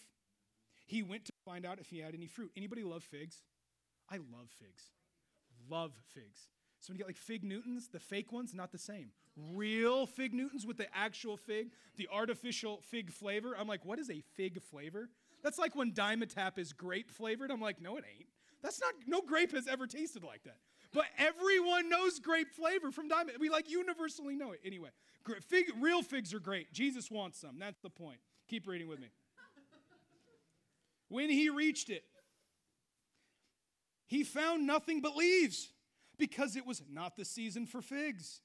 [0.85, 2.51] he went to find out if he had any fruit.
[2.57, 3.41] Anybody love figs?
[4.09, 4.83] I love figs.
[5.69, 6.47] Love figs.
[6.83, 9.11] So when you get like fig Newtons, the fake ones, not the same.
[9.37, 13.55] Real fig Newtons with the actual fig, the artificial fig flavor.
[13.57, 15.09] I'm like, what is a fig flavor?
[15.43, 17.51] That's like when Dimetapp is grape flavored.
[17.51, 18.27] I'm like, no, it ain't.
[18.61, 20.57] That's not, no grape has ever tasted like that.
[20.91, 23.39] But everyone knows grape flavor from Dimetapp.
[23.39, 24.59] We like universally know it.
[24.65, 24.89] Anyway,
[25.47, 26.73] fig, real figs are great.
[26.73, 27.59] Jesus wants some.
[27.59, 28.19] That's the point.
[28.49, 29.07] Keep reading with me.
[31.07, 32.03] When he reached it,
[34.05, 35.69] he found nothing but leaves
[36.23, 38.39] because it was not the season for figs.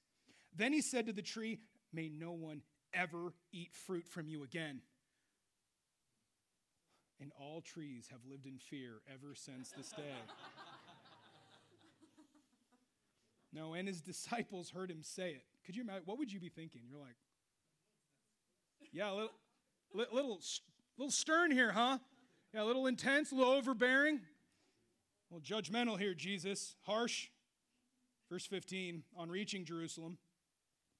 [0.57, 1.61] Then he said to the tree,
[1.93, 2.63] May no one
[2.93, 4.81] ever eat fruit from you again.
[7.21, 10.03] And all trees have lived in fear ever since this day.
[13.53, 15.45] no, and his disciples heard him say it.
[15.65, 16.03] Could you imagine?
[16.05, 16.81] What would you be thinking?
[16.91, 17.17] You're like,
[18.91, 19.33] yeah, a little,
[19.95, 20.41] little,
[20.97, 21.99] little stern here, huh?
[22.53, 24.21] Yeah, a little intense, a little overbearing.
[25.31, 26.75] Well, judgmental here, Jesus.
[26.83, 27.29] Harsh.
[28.31, 30.19] Verse 15 On reaching Jerusalem,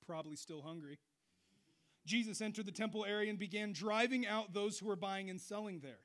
[0.07, 0.99] probably still hungry,
[2.07, 5.81] Jesus entered the temple area and began driving out those who were buying and selling
[5.81, 6.01] there.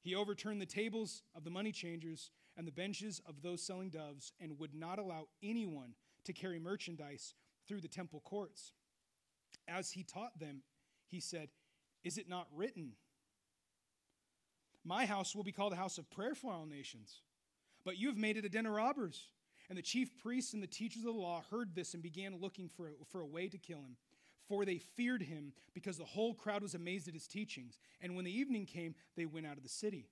[0.00, 4.32] He overturned the tables of the money changers and the benches of those selling doves
[4.40, 5.94] and would not allow anyone
[6.24, 7.34] to carry merchandise
[7.66, 8.72] through the temple courts.
[9.66, 10.62] As he taught them,
[11.08, 11.48] he said,
[12.04, 12.92] Is it not written?
[14.84, 17.22] My house will be called a house of prayer for all nations,
[17.84, 19.28] but you have made it a den of robbers.
[19.68, 22.68] And the chief priests and the teachers of the law heard this and began looking
[22.68, 23.96] for a, for a way to kill him.
[24.48, 27.78] For they feared him because the whole crowd was amazed at his teachings.
[28.02, 30.08] And when the evening came, they went out of the city.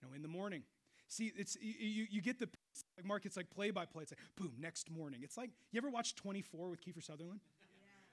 [0.00, 0.62] Now, in the morning,
[1.08, 2.48] see, it's you, you get the
[2.96, 3.26] like Mark.
[3.26, 4.02] It's like play by play.
[4.02, 5.20] It's like boom, next morning.
[5.24, 7.40] It's like you ever watch 24 with Kiefer Sutherland?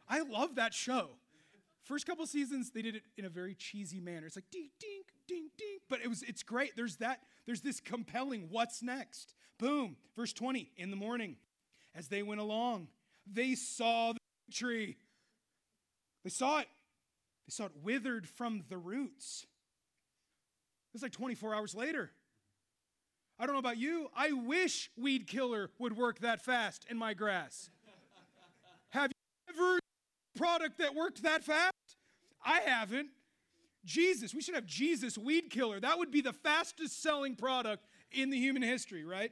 [0.10, 0.18] Yeah.
[0.18, 1.10] I love that show.
[1.84, 4.26] First couple seasons, they did it in a very cheesy manner.
[4.26, 5.78] It's like ding, ding, ding, ding.
[5.88, 6.76] But it was it's great.
[6.76, 9.36] There's that, there's this compelling what's next.
[9.60, 9.96] Boom.
[10.16, 10.72] Verse 20.
[10.78, 11.36] In the morning,
[11.96, 12.88] as they went along,
[13.32, 14.20] they saw the
[14.52, 14.98] tree.
[16.24, 16.68] They saw it.
[17.48, 19.46] They saw it withered from the roots.
[20.94, 22.12] It's like 24 hours later.
[23.38, 24.10] I don't know about you.
[24.16, 27.70] I wish weed killer would work that fast in my grass.
[28.90, 29.80] Have you ever
[30.38, 31.74] product that worked that fast?
[32.46, 33.10] I haven't.
[33.84, 35.80] Jesus, we should have Jesus weed killer.
[35.80, 39.32] That would be the fastest selling product in the human history, right?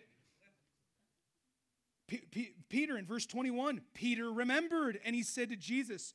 [2.08, 6.14] P- P- Peter in verse 21, Peter remembered and he said to Jesus,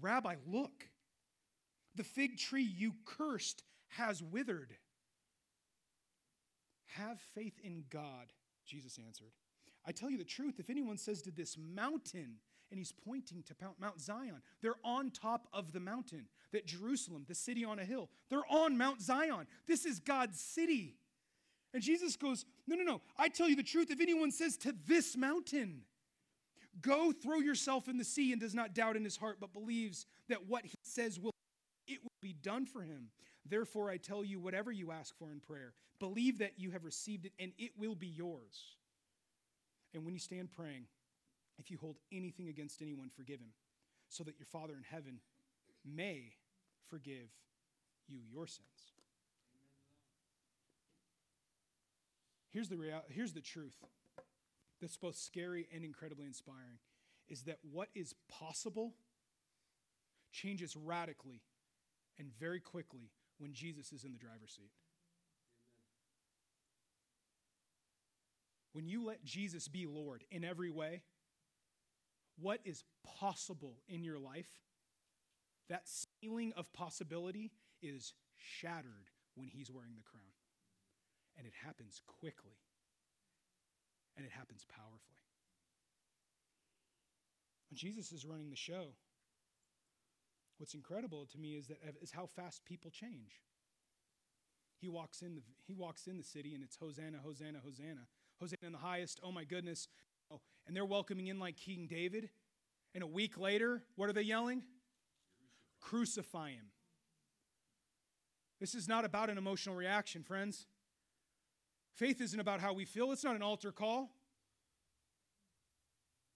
[0.00, 0.88] Rabbi, look,
[1.94, 4.76] the fig tree you cursed has withered.
[6.96, 8.26] Have faith in God,
[8.66, 9.32] Jesus answered.
[9.86, 12.36] I tell you the truth, if anyone says to this mountain,
[12.70, 14.42] and he's pointing to Mount Zion.
[14.60, 16.26] They're on top of the mountain.
[16.52, 19.46] That Jerusalem, the city on a hill, they're on Mount Zion.
[19.66, 20.96] This is God's city.
[21.74, 23.00] And Jesus goes, No, no, no.
[23.18, 23.90] I tell you the truth.
[23.90, 25.82] If anyone says to this mountain,
[26.80, 30.06] Go throw yourself in the sea, and does not doubt in his heart, but believes
[30.28, 31.32] that what he says will
[31.86, 33.10] it will be done for him.
[33.48, 37.26] Therefore, I tell you, whatever you ask for in prayer, believe that you have received
[37.26, 38.76] it, and it will be yours.
[39.94, 40.86] And when you stand praying,
[41.58, 43.52] if you hold anything against anyone, forgive him,
[44.08, 45.20] so that your Father in heaven
[45.84, 46.32] may
[46.90, 47.30] forgive
[48.08, 48.95] you your sins.
[52.56, 53.76] Here's the, real, here's the truth
[54.80, 56.78] that's both scary and incredibly inspiring
[57.28, 58.94] is that what is possible
[60.32, 61.42] changes radically
[62.18, 64.70] and very quickly when Jesus is in the driver's seat.
[68.72, 71.02] When you let Jesus be Lord in every way,
[72.40, 72.84] what is
[73.20, 74.48] possible in your life,
[75.68, 77.52] that ceiling of possibility
[77.82, 80.35] is shattered when he's wearing the crown.
[81.36, 82.56] And it happens quickly.
[84.16, 85.20] and it happens powerfully.
[87.70, 88.94] When Jesus is running the show,
[90.58, 93.42] what's incredible to me is that is how fast people change.
[94.80, 98.06] He walks in the he walks in the city and it's Hosanna, Hosanna, Hosanna.
[98.40, 99.20] Hosanna in the highest.
[99.22, 99.88] Oh my goodness.
[100.30, 102.30] Oh, and they're welcoming in like King David.
[102.94, 104.62] And a week later, what are they yelling?
[105.80, 106.66] Crucify him.
[108.60, 110.66] This is not about an emotional reaction, friends.
[111.96, 113.10] Faith isn't about how we feel.
[113.10, 114.10] It's not an altar call.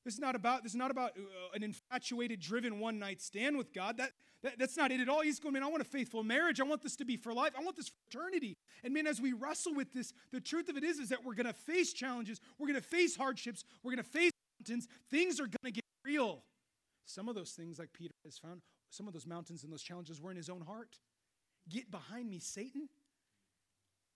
[0.04, 3.58] This is not about, this is not about uh, an infatuated, driven one night stand
[3.58, 3.98] with God.
[3.98, 5.20] That, that, that's not it at all.
[5.20, 6.58] He's going, man, I want a faithful marriage.
[6.58, 7.52] I want this to be for life.
[7.58, 8.56] I want this for eternity.
[8.82, 11.34] And man, as we wrestle with this, the truth of it is, is that we're
[11.34, 12.40] going to face challenges.
[12.58, 13.62] We're going to face hardships.
[13.82, 14.88] We're going to face mountains.
[15.10, 16.44] Things are going to get real.
[17.04, 20.18] Some of those things, like Peter has found, some of those mountains and those challenges
[20.18, 20.96] were in his own heart.
[21.68, 22.88] Get behind me, Satan.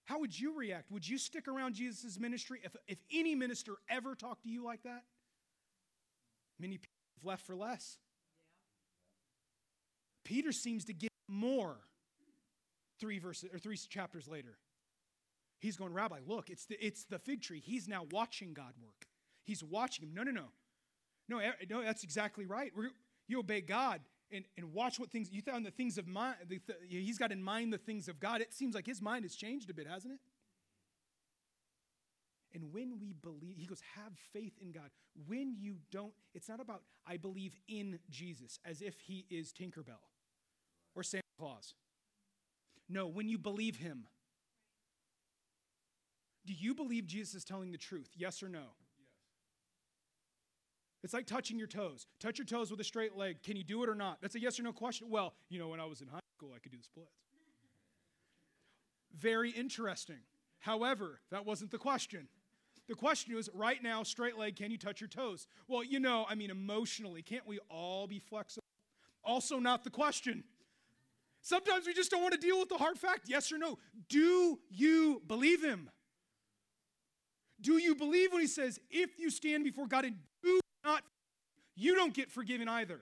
[0.05, 0.91] How would you react?
[0.91, 4.83] Would you stick around Jesus' ministry if, if any minister ever talked to you like
[4.83, 5.03] that?
[6.59, 7.97] Many people have left for less.
[10.23, 11.77] Peter seems to get more
[12.99, 14.57] three verses or three chapters later.
[15.59, 17.59] He's going, Rabbi, look, it's the, it's the fig tree.
[17.59, 19.07] He's now watching God work.
[19.43, 20.13] He's watching him.
[20.13, 20.45] No, no, no.
[21.27, 22.71] No, no that's exactly right.
[23.27, 24.01] You obey God
[24.31, 27.31] and, and watch what things, you found the things of mind, the, the, he's got
[27.31, 28.41] in mind the things of God.
[28.41, 30.19] It seems like his mind has changed a bit, hasn't it?
[32.53, 34.89] And when we believe, he goes, have faith in God.
[35.27, 40.01] When you don't, it's not about, I believe in Jesus as if he is Tinkerbell
[40.95, 41.73] or Santa Claus.
[42.87, 44.05] No, when you believe him.
[46.45, 48.11] Do you believe Jesus is telling the truth?
[48.15, 48.67] Yes or no?
[51.05, 52.07] It's like touching your toes.
[52.19, 53.43] Touch your toes with a straight leg.
[53.43, 54.17] Can you do it or not?
[54.23, 55.07] That's a yes or no question.
[55.07, 57.11] Well, you know, when I was in high school, I could do the splits.
[59.15, 60.17] Very interesting.
[60.57, 62.27] However, that wasn't the question.
[62.89, 65.45] The question is right now, straight leg, can you touch your toes?
[65.67, 68.63] Well, you know, I mean, emotionally, can't we all be flexible?
[69.23, 70.43] Also, not the question.
[71.43, 73.77] Sometimes we just don't want to deal with the hard fact yes or no.
[74.09, 75.91] Do you believe him?
[77.61, 80.15] Do you believe when he says, if you stand before God and
[80.85, 81.03] not,
[81.75, 83.01] you don't get forgiven either?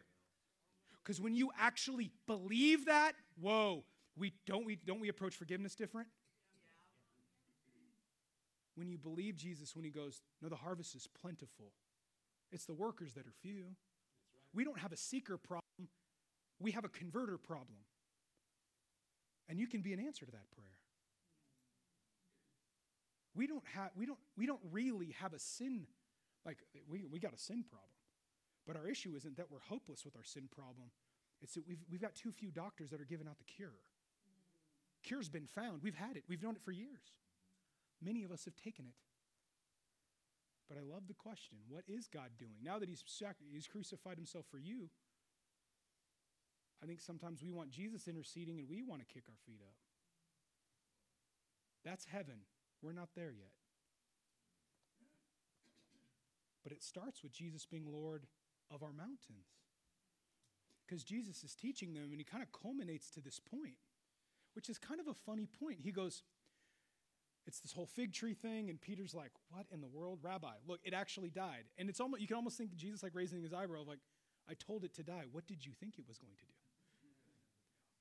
[1.03, 3.83] Because when you actually believe that, whoa,
[4.15, 6.07] we don't we don't we approach forgiveness different?
[8.75, 11.71] when you believe Jesus when he goes, No, the harvest is plentiful.
[12.51, 13.75] It's the workers that are few.
[14.53, 15.89] We don't have a seeker problem,
[16.59, 17.79] we have a converter problem.
[19.49, 20.69] And you can be an answer to that prayer.
[23.35, 25.87] We don't have we don't we don't really have a sin
[26.45, 26.57] like
[26.89, 27.89] we, we got a sin problem.
[28.65, 30.91] But our issue isn't that we're hopeless with our sin problem.
[31.41, 33.75] It's that we've, we've got too few doctors that are giving out the cure.
[35.03, 35.83] Cure's been found.
[35.83, 36.23] We've had it.
[36.29, 37.19] We've known it for years.
[38.01, 38.95] Many of us have taken it.
[40.69, 42.55] But I love the question what is God doing?
[42.63, 44.89] Now that he's, sac- he's crucified himself for you,
[46.81, 49.75] I think sometimes we want Jesus interceding and we want to kick our feet up.
[51.83, 52.39] That's heaven.
[52.81, 53.51] We're not there yet.
[56.63, 58.25] But it starts with Jesus being Lord
[58.71, 59.59] of our mountains.
[60.85, 63.75] Because Jesus is teaching them, and he kind of culminates to this point,
[64.53, 65.79] which is kind of a funny point.
[65.81, 66.23] He goes,
[67.45, 70.53] it's this whole fig tree thing, and Peter's like, "What in the world, Rabbi?
[70.65, 73.53] Look, it actually died." And it's almost you can almost think Jesus like raising his
[73.53, 73.99] eyebrow, like,
[74.49, 75.25] "I told it to die.
[75.31, 76.47] What did you think it was going to do?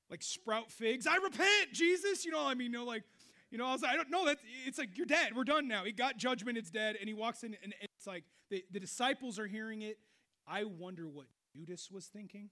[0.09, 1.07] Like sprout figs?
[1.07, 2.23] I repent, Jesus.
[2.23, 3.03] You know, I mean, you know, like,
[3.51, 4.25] you know, I was like, I don't know.
[4.25, 5.35] That it's like you're dead.
[5.35, 5.83] We're done now.
[5.83, 6.57] He got judgment.
[6.57, 6.95] It's dead.
[6.97, 7.73] And he walks in, and
[8.03, 9.97] it's like the, the disciples are hearing it.
[10.45, 12.49] I wonder what Judas was thinking.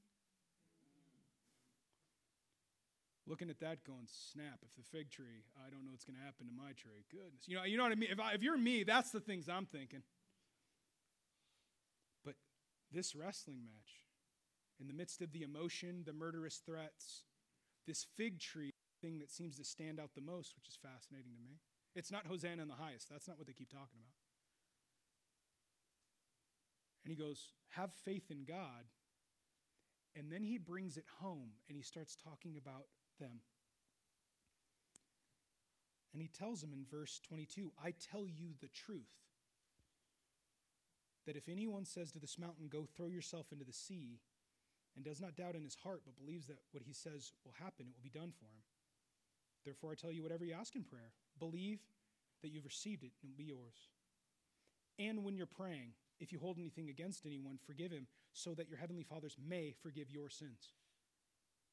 [3.27, 6.25] looking at that going, snap, if the fig tree, I don't know what's going to
[6.25, 7.05] happen to my tree.
[7.11, 7.47] Goodness.
[7.47, 8.09] You know, you know what I mean?
[8.11, 10.01] If, I, if you're me, that's the things I'm thinking.
[12.25, 12.35] But
[12.91, 14.03] this wrestling match,
[14.81, 17.23] in the midst of the emotion, the murderous threats,
[17.87, 18.71] this fig tree
[19.01, 21.59] thing that seems to stand out the most, which is fascinating to me.
[21.95, 23.07] It's not Hosanna in the highest.
[23.09, 24.20] That's not what they keep talking about.
[27.03, 28.85] And he goes, Have faith in God.
[30.15, 32.87] And then he brings it home and he starts talking about
[33.19, 33.39] them.
[36.13, 39.01] And he tells them in verse 22 I tell you the truth.
[41.27, 44.19] That if anyone says to this mountain, Go throw yourself into the sea,
[44.95, 47.85] and does not doubt in his heart, but believes that what he says will happen,
[47.87, 48.63] it will be done for him.
[49.63, 51.79] Therefore, I tell you, whatever you ask in prayer, believe
[52.41, 53.89] that you've received it and it will be yours.
[54.97, 58.77] And when you're praying, if you hold anything against anyone, forgive him, so that your
[58.77, 60.73] heavenly fathers may forgive your sins.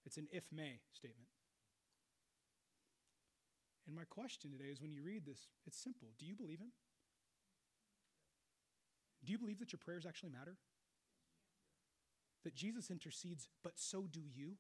[0.07, 1.29] It's an if may statement.
[3.87, 6.09] And my question today is when you read this, it's simple.
[6.19, 6.73] Do you believe him?
[9.25, 10.57] Do you believe that your prayers actually matter?
[12.45, 14.57] That Jesus intercedes, but so do you?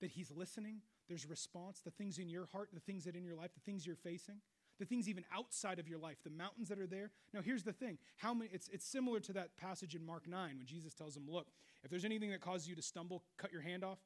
[0.00, 3.34] That he's listening, there's response, the things in your heart, the things that in your
[3.34, 4.36] life, the things you're facing,
[4.78, 7.10] the things even outside of your life, the mountains that are there.
[7.32, 7.98] Now, here's the thing.
[8.16, 11.24] How many it's it's similar to that passage in Mark 9 when Jesus tells them,
[11.28, 11.48] look,
[11.82, 13.98] if there's anything that causes you to stumble, cut your hand off.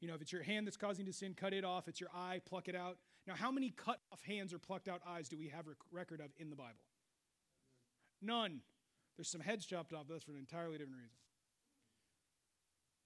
[0.00, 1.88] You know, if it's your hand that's causing you to sin, cut it off.
[1.88, 2.98] It's your eye, pluck it out.
[3.26, 6.20] Now, how many cut off hands or plucked out eyes do we have rec- record
[6.20, 6.80] of in the Bible?
[8.22, 8.60] None.
[9.16, 11.16] There's some heads chopped off, but that's for an entirely different reason.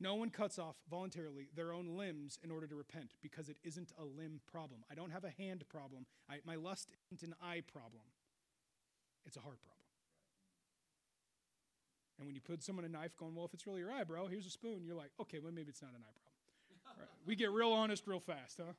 [0.03, 3.92] No one cuts off voluntarily their own limbs in order to repent because it isn't
[3.96, 4.82] a limb problem.
[4.90, 6.07] I don't have a hand problem.
[6.28, 8.03] I, my lust isn't an eye problem.
[9.24, 9.86] It's a heart problem.
[12.18, 14.26] And when you put someone a knife going, well, if it's really your eye, bro,
[14.26, 16.98] here's a spoon, you're like, okay, well, maybe it's not an eye problem.
[16.98, 17.09] Right.
[17.24, 18.72] We get real honest real fast, huh?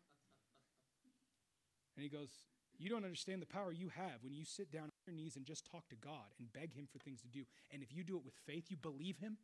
[1.96, 2.30] And he goes,
[2.78, 5.46] You don't understand the power you have when you sit down on your knees and
[5.46, 7.46] just talk to God and beg Him for things to do.
[7.72, 9.38] And if you do it with faith, you believe Him.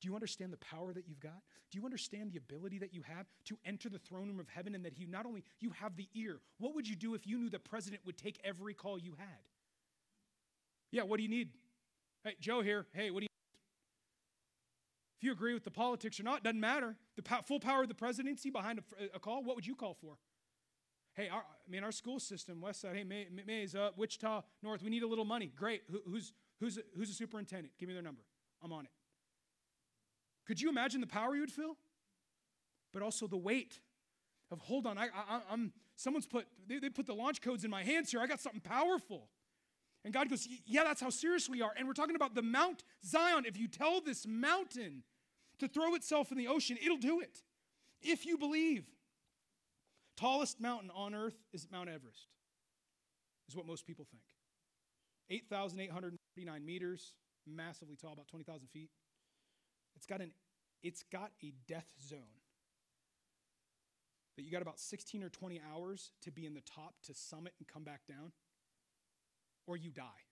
[0.00, 1.40] Do you understand the power that you've got?
[1.70, 4.74] Do you understand the ability that you have to enter the throne room of heaven
[4.74, 7.38] and that He not only you have the ear, what would you do if you
[7.38, 9.48] knew the president would take every call you had?
[10.90, 11.50] Yeah, what do you need?
[12.22, 12.86] Hey, Joe here.
[12.92, 13.28] Hey, what do you
[15.18, 16.96] If you agree with the politics or not, doesn't matter.
[17.16, 19.94] The po- full power of the presidency behind a, a call, what would you call
[19.94, 20.16] for?
[21.14, 24.82] Hey, our, I mean, our school system, West Side, hey, May, Maize, uh, Wichita, North,
[24.82, 25.52] we need a little money.
[25.56, 25.82] Great.
[25.90, 27.72] Who, who's, who's, who's a superintendent?
[27.78, 28.22] Give me their number.
[28.62, 28.90] I'm on it.
[30.46, 31.76] Could you imagine the power you would feel?
[32.92, 33.80] But also the weight
[34.50, 35.08] of, hold on, I,
[35.50, 38.20] I'm, someone's put, they, they put the launch codes in my hands here.
[38.20, 39.28] I got something powerful.
[40.04, 41.72] And God goes, yeah, that's how serious we are.
[41.76, 43.44] And we're talking about the Mount Zion.
[43.46, 45.02] If you tell this mountain
[45.58, 47.42] to throw itself in the ocean, it'll do it.
[48.02, 48.84] If you believe.
[50.16, 52.28] Tallest mountain on earth is Mount Everest,
[53.48, 54.22] is what most people think.
[55.30, 57.14] 8,839 meters,
[57.46, 58.90] massively tall, about 20,000 feet.
[59.96, 60.32] It's got, an,
[60.82, 62.42] it's got a death zone
[64.36, 67.52] that you got about 16 or 20 hours to be in the top to summit
[67.58, 68.32] and come back down,
[69.66, 70.24] or you die.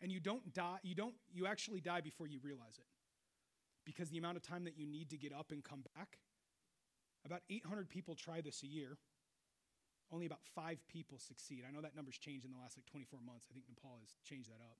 [0.00, 2.86] And you don't die, you don't, you actually die before you realize it.
[3.84, 6.18] Because the amount of time that you need to get up and come back
[7.24, 8.98] about 800 people try this a year.
[10.12, 11.64] Only about five people succeed.
[11.66, 13.46] I know that number's changed in the last like 24 months.
[13.50, 14.76] I think Nepal has changed that up.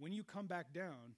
[0.00, 1.14] When you come back down,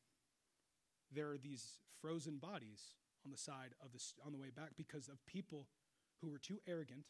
[1.14, 5.08] there are these frozen bodies on the side of the on the way back because
[5.08, 5.68] of people
[6.20, 7.04] who were too arrogant,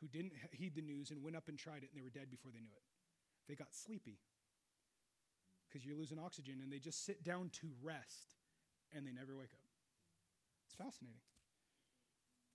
[0.00, 2.28] who didn't heed the news and went up and tried it and they were dead
[2.28, 2.82] before they knew it.
[3.48, 4.18] They got sleepy
[5.68, 8.34] because you're losing oxygen and they just sit down to rest
[8.92, 9.70] and they never wake up.
[10.66, 11.22] It's fascinating.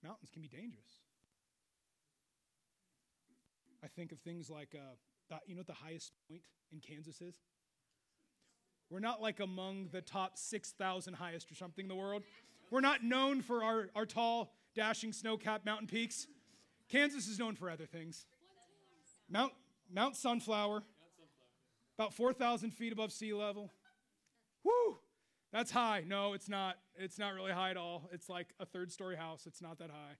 [0.04, 1.00] Mountains can be dangerous.
[3.84, 7.36] I think of things like, uh, you know what the highest point in Kansas is?
[8.92, 12.24] We're not like among the top 6,000 highest or something in the world.
[12.70, 16.28] We're not known for our, our tall, dashing, snow capped mountain peaks.
[16.90, 18.26] Kansas is known for other things.
[19.30, 19.54] Mount,
[19.90, 20.84] Mount Sunflower,
[21.98, 23.72] about 4,000 feet above sea level.
[24.66, 24.98] Woo!
[25.54, 26.04] That's high.
[26.06, 26.76] No, it's not.
[26.98, 28.10] It's not really high at all.
[28.12, 29.46] It's like a third story house.
[29.48, 30.16] It's not that high.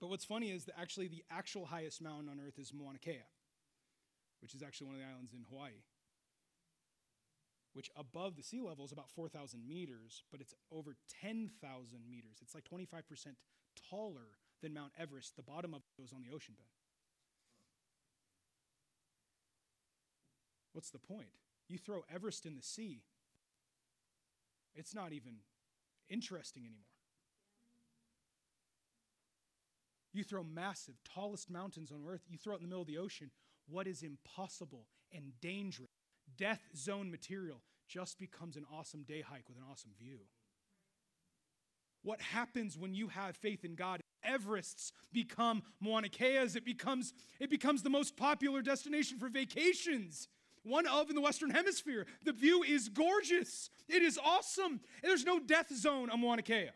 [0.00, 3.22] but what's funny is that actually the actual highest mountain on earth is Mauna Kea,
[4.40, 5.72] which is actually one of the islands in Hawaii,
[7.76, 11.50] which above the sea level is about 4,000 meters, but it's over 10,000
[12.08, 12.38] meters.
[12.40, 13.02] It's like 25%
[13.90, 15.36] taller than Mount Everest.
[15.36, 16.64] The bottom of it goes on the ocean bed.
[20.72, 21.28] What's the point?
[21.68, 23.02] You throw Everest in the sea,
[24.74, 25.34] it's not even
[26.08, 26.80] interesting anymore.
[30.14, 32.96] You throw massive, tallest mountains on earth, you throw it in the middle of the
[32.96, 33.30] ocean.
[33.68, 35.90] What is impossible and dangerous,
[36.36, 40.18] death zone material, just becomes an awesome day hike with an awesome view.
[42.02, 44.00] What happens when you have faith in God?
[44.24, 46.56] Everests become Mauna Keas.
[46.56, 50.28] It becomes, it becomes the most popular destination for vacations
[50.66, 52.06] one of in the Western Hemisphere.
[52.24, 53.70] The view is gorgeous.
[53.88, 54.72] It is awesome.
[54.72, 56.70] And there's no death zone on Mauna Kea.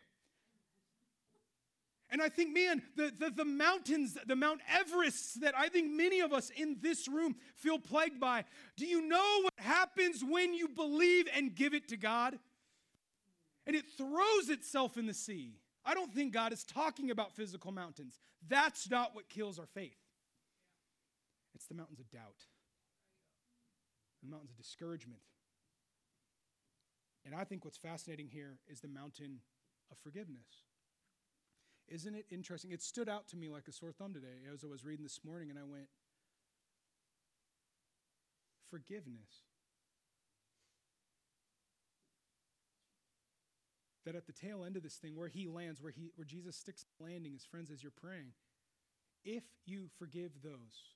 [2.11, 6.21] And I think, man, the, the, the, mountains, the Mount Everest that I think many
[6.21, 8.45] of us in this room feel plagued by,
[8.77, 12.39] do you know what happens when you believe and give it to God?
[13.67, 15.55] And it throws itself in the sea.
[15.85, 18.19] I don't think God is talking about physical mountains.
[18.49, 19.97] That's not what kills our faith.
[21.55, 22.47] It's the mountains of doubt
[24.23, 25.21] the mountains of discouragement.
[27.25, 29.41] And I think what's fascinating here is the mountain
[29.91, 30.65] of forgiveness.
[31.91, 32.71] Isn't it interesting?
[32.71, 35.21] It stood out to me like a sore thumb today as I was reading this
[35.25, 35.89] morning, and I went,
[38.71, 39.45] forgiveness.
[44.07, 46.57] That at the tail end of this thing, where he lands, where, he, where Jesus
[46.57, 48.33] sticks landing, his friends, as you're praying,
[49.25, 50.95] if you forgive those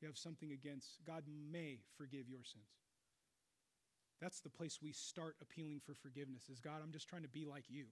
[0.00, 2.64] you have something against, God may forgive your sins.
[4.20, 7.44] That's the place we start appealing for forgiveness is God, I'm just trying to be
[7.44, 7.86] like you.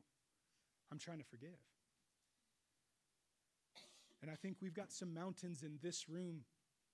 [0.93, 1.57] I'm trying to forgive.
[4.25, 6.45] And I think we've got some mountains in this room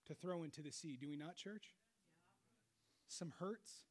[0.08, 1.76] to throw into the sea, do we not, church?
[3.06, 3.84] Some hurts.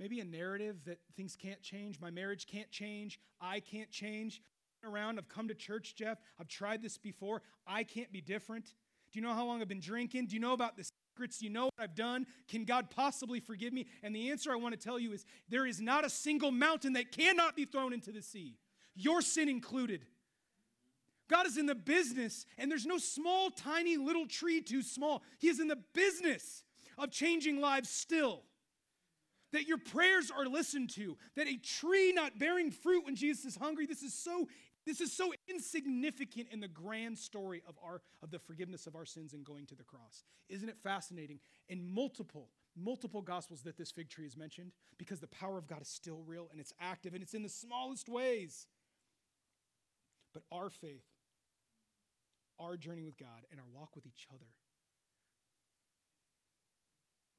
[0.00, 4.40] Maybe a narrative that things can't change, my marriage can't change, I can't change.
[4.82, 6.16] Around, I've come to church, Jeff.
[6.40, 7.42] I've tried this before.
[7.66, 8.64] I can't be different.
[9.12, 10.28] Do you know how long I've been drinking?
[10.28, 11.40] Do you know about the secrets?
[11.40, 12.26] Do you know what I've done?
[12.48, 13.88] Can God possibly forgive me?
[14.02, 16.94] And the answer I want to tell you is there is not a single mountain
[16.94, 18.56] that cannot be thrown into the sea,
[18.94, 20.06] your sin included.
[21.28, 25.22] God is in the business, and there's no small, tiny little tree too small.
[25.38, 26.62] He is in the business
[26.98, 28.42] of changing lives still.
[29.52, 33.56] That your prayers are listened to, that a tree not bearing fruit when Jesus is
[33.56, 34.46] hungry, this is so
[34.86, 39.04] this is so insignificant in the grand story of, our, of the forgiveness of our
[39.04, 40.22] sins and going to the cross.
[40.48, 41.40] Isn't it fascinating?
[41.68, 45.82] In multiple, multiple gospels that this fig tree is mentioned, because the power of God
[45.82, 48.68] is still real and it's active and it's in the smallest ways.
[50.32, 51.02] But our faith,
[52.58, 54.50] our journey with God, and our walk with each other,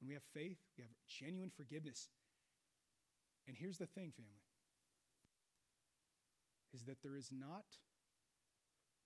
[0.00, 2.08] when we have faith, we have genuine forgiveness.
[3.46, 4.42] And here's the thing, family
[6.74, 7.64] is that there is not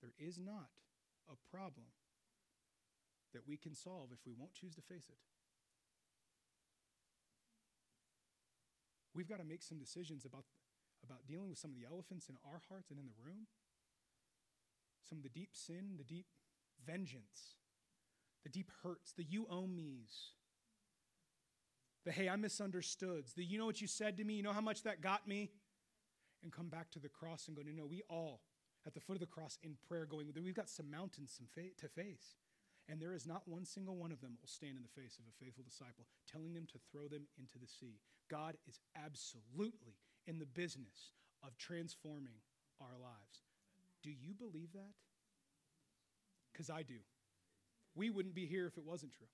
[0.03, 0.75] there is not
[1.31, 1.87] a problem
[3.33, 5.23] that we can solve if we won't choose to face it.
[9.15, 10.45] We've got to make some decisions about,
[11.05, 13.47] about dealing with some of the elephants in our hearts and in the room.
[15.13, 16.25] Some of the deep sin, the deep
[16.87, 17.57] vengeance,
[18.45, 20.31] the deep hurts, the you owe me's,
[22.07, 24.63] the hey, I misunderstood, the you know what you said to me, you know how
[24.63, 25.51] much that got me
[26.43, 28.41] and come back to the cross and go, no, no, we all
[28.87, 31.77] at the foot of the cross in prayer going, we've got some mountains some fa-
[31.79, 32.39] to face.
[32.89, 35.27] And there is not one single one of them will stand in the face of
[35.29, 38.01] a faithful disciple, telling them to throw them into the sea.
[38.31, 41.13] God is absolutely in the business
[41.45, 42.41] of transforming
[42.81, 43.52] our lives.
[44.03, 44.93] Do you believe that?
[46.53, 46.97] Because I do.
[47.95, 49.27] We wouldn't be here if it wasn't true.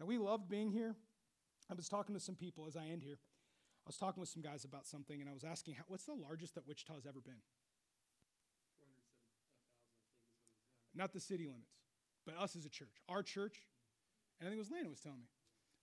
[0.00, 0.96] Now, we loved being here.
[1.70, 3.18] I was talking to some people as I end here.
[3.86, 6.14] I was talking with some guys about something, and I was asking, how, what's the
[6.14, 7.40] largest that Wichita's ever been?
[10.94, 11.72] Not the city limits,
[12.24, 13.02] but us as a church.
[13.08, 13.66] Our church,
[14.40, 15.26] and I think it was Lana was telling me.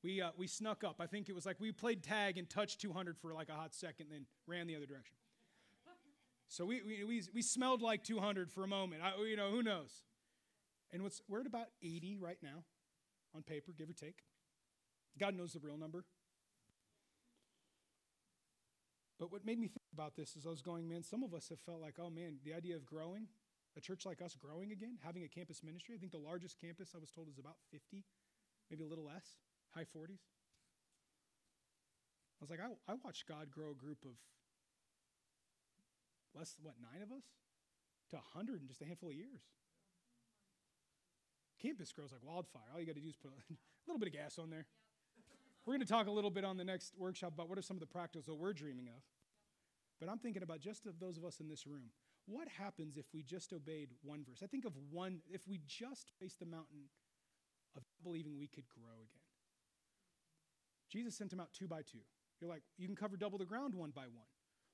[0.04, 0.96] We, uh, we snuck up.
[1.00, 3.76] I think it was like we played tag and touched 200 for like a hot
[3.76, 5.16] second, then ran the other direction.
[6.52, 9.02] So we, we, we, we smelled like 200 for a moment.
[9.02, 10.04] I, you know, who knows?
[10.92, 12.66] And what's, we're at about 80 right now
[13.34, 14.18] on paper, give or take.
[15.18, 16.04] God knows the real number.
[19.18, 21.48] But what made me think about this is I was going, man, some of us
[21.48, 23.28] have felt like, oh man, the idea of growing,
[23.78, 25.96] a church like us growing again, having a campus ministry.
[25.96, 28.04] I think the largest campus I was told is about 50,
[28.70, 29.38] maybe a little less,
[29.74, 30.20] high 40s.
[32.36, 34.18] I was like, I, I watched God grow a group of
[36.36, 37.24] less, than what, nine of us
[38.12, 39.42] to 100 in just a handful of years.
[41.62, 42.64] Campus grows like wildfire.
[42.74, 43.54] All you got to do is put a
[43.88, 44.66] little bit of gas on there.
[45.66, 47.78] We're going to talk a little bit on the next workshop about what are some
[47.78, 49.02] of the practicals that we're dreaming of.
[50.00, 51.92] But I'm thinking about just of those of us in this room.
[52.26, 54.42] What happens if we just obeyed one verse?
[54.44, 56.90] I think of one, if we just faced the mountain
[57.76, 59.22] of believing we could grow again.
[60.90, 62.00] Jesus sent them out two by two.
[62.40, 64.28] You're like, you can cover double the ground one by one.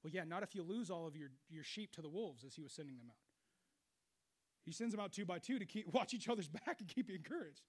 [0.03, 2.55] Well, yeah, not if you lose all of your, your sheep to the wolves as
[2.55, 3.15] he was sending them out.
[4.63, 7.09] He sends them out two by two to keep watch each other's back and keep
[7.09, 7.63] you encouraged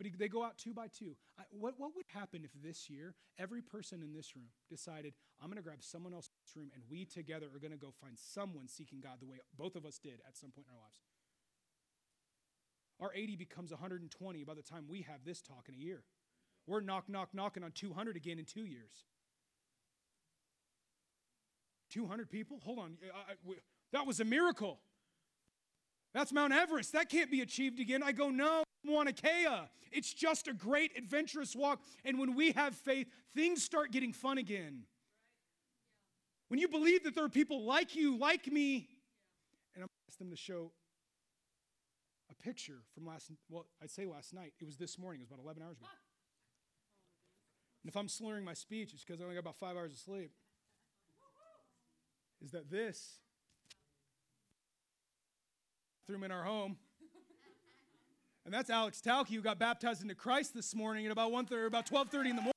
[0.00, 1.14] but he, they go out two by two.
[1.38, 5.48] I, what, what would happen if this year every person in this room decided, I'm
[5.48, 7.92] going to grab someone else in this room and we together are going to go
[8.00, 10.80] find someone seeking God the way both of us did at some point in our
[10.80, 11.00] lives?
[12.98, 16.02] Our 80 becomes 120 by the time we have this talk in a year.
[16.66, 19.04] We're knock, knock, knocking on 200 again in two years.
[21.90, 22.60] 200 people?
[22.64, 22.96] Hold on.
[23.02, 23.56] I, I, we,
[23.92, 24.78] that was a miracle.
[26.14, 26.92] That's Mount Everest.
[26.92, 28.02] That can't be achieved again.
[28.02, 29.12] I go, no, Mauna.
[29.92, 31.80] It's just a great adventurous walk.
[32.04, 34.84] And when we have faith, things start getting fun again.
[36.48, 38.88] When you believe that there are people like you, like me,
[39.74, 40.72] and I'm asked them to show
[42.30, 44.52] a picture from last, well, I'd say last night.
[44.60, 45.20] It was this morning.
[45.20, 45.86] It was about 11 hours ago.
[47.82, 49.98] And if I'm slurring my speech, it's because I only got about five hours of
[49.98, 50.32] sleep.
[52.42, 53.18] Is that this
[56.06, 56.76] bathroom in our home?
[58.46, 61.86] And that's Alex Talke, who got baptized into Christ this morning at about 1:30, about
[61.86, 62.52] 12:30 in the morning.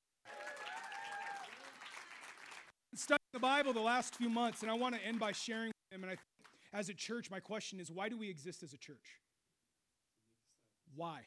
[2.94, 5.92] Studying the Bible the last few months, and I want to end by sharing with
[5.92, 6.02] him.
[6.02, 6.20] And I, think
[6.72, 9.20] as a church, my question is, why do we exist as a church?
[10.96, 11.26] Why?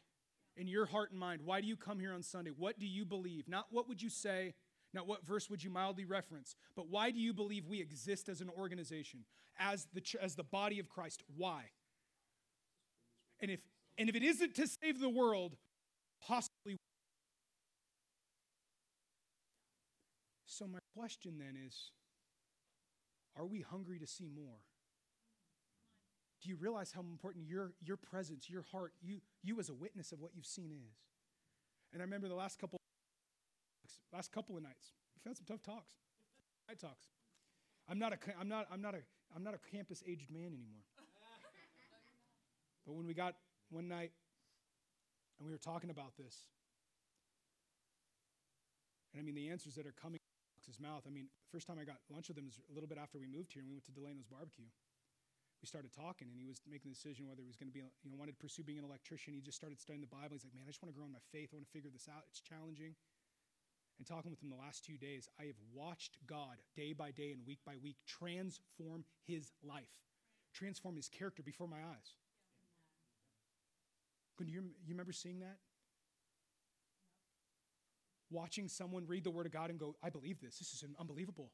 [0.56, 2.52] In your heart and mind, why do you come here on Sunday?
[2.52, 3.48] What do you believe?
[3.48, 4.56] Not what would you say,
[4.94, 8.42] not what verse would you mildly reference, but why do you believe we exist as
[8.42, 9.26] an organization,
[9.60, 11.24] as the, as the body of Christ?
[11.36, 11.66] Why?
[13.40, 13.60] And if,
[13.98, 15.58] and if it isn't to save the world,
[16.26, 16.78] possibly.
[20.46, 21.92] So, my question then is
[23.38, 24.58] are we hungry to see more?
[26.42, 30.12] Do you realize how important your, your presence, your heart, you, you as a witness
[30.12, 30.98] of what you've seen is?
[31.94, 32.77] And I remember the last couple
[34.18, 34.98] last couple of nights.
[35.14, 35.94] We've had some tough talks.
[36.66, 37.06] Night talks.
[37.86, 39.06] I'm not a I'm not I'm not a
[39.38, 40.82] I'm not a campus aged man anymore.
[42.84, 43.38] but when we got
[43.70, 44.12] one night
[45.38, 46.50] and we were talking about this,
[49.14, 51.06] and I mean the answers that are coming out of his mouth.
[51.06, 53.30] I mean, first time I got lunch with him was a little bit after we
[53.30, 54.68] moved here, and we went to Delano's barbecue
[55.62, 57.82] we started talking and he was making the decision whether he was going to be
[57.82, 60.46] you know wanted to pursue being an electrician he just started studying the bible he's
[60.46, 62.06] like man i just want to grow in my faith i want to figure this
[62.06, 62.94] out it's challenging
[63.98, 67.32] and talking with him the last two days i have watched god day by day
[67.32, 69.98] and week by week transform his life
[70.58, 72.16] transform his character before my eyes.
[74.38, 75.58] Can you, you remember seeing that?
[78.30, 80.58] Watching someone read the word of god and go i believe this.
[80.58, 81.52] This is unbelievable.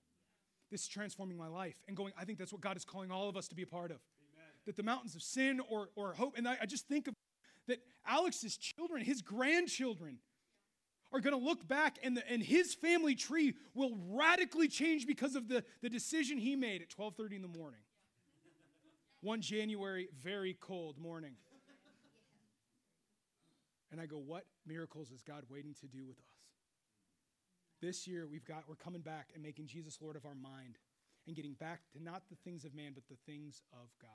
[0.72, 1.76] This is transforming my life.
[1.88, 3.68] And going, I think that's what God is calling all of us to be a
[3.68, 3.98] part of.
[3.98, 4.50] Amen.
[4.66, 7.16] That the mountains of sin or, or hope, and I, I just think of
[7.68, 10.18] that Alex's children, his grandchildren,
[11.14, 15.36] are going to look back and, the, and his family tree will radically change because
[15.36, 17.82] of the, the decision he made at 12.30 in the morning.
[19.22, 21.36] One January, very cold morning.
[23.92, 26.26] And I go, what miracles is God waiting to do with us?
[27.80, 30.78] This year, we've got, we're coming back and making Jesus Lord of our mind
[31.28, 34.10] and getting back to not the things of man, but the things of God.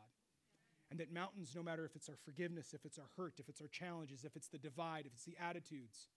[0.91, 3.61] And that mountains, no matter if it's our forgiveness, if it's our hurt, if it's
[3.61, 6.09] our challenges, if it's the divide, if it's the attitudes,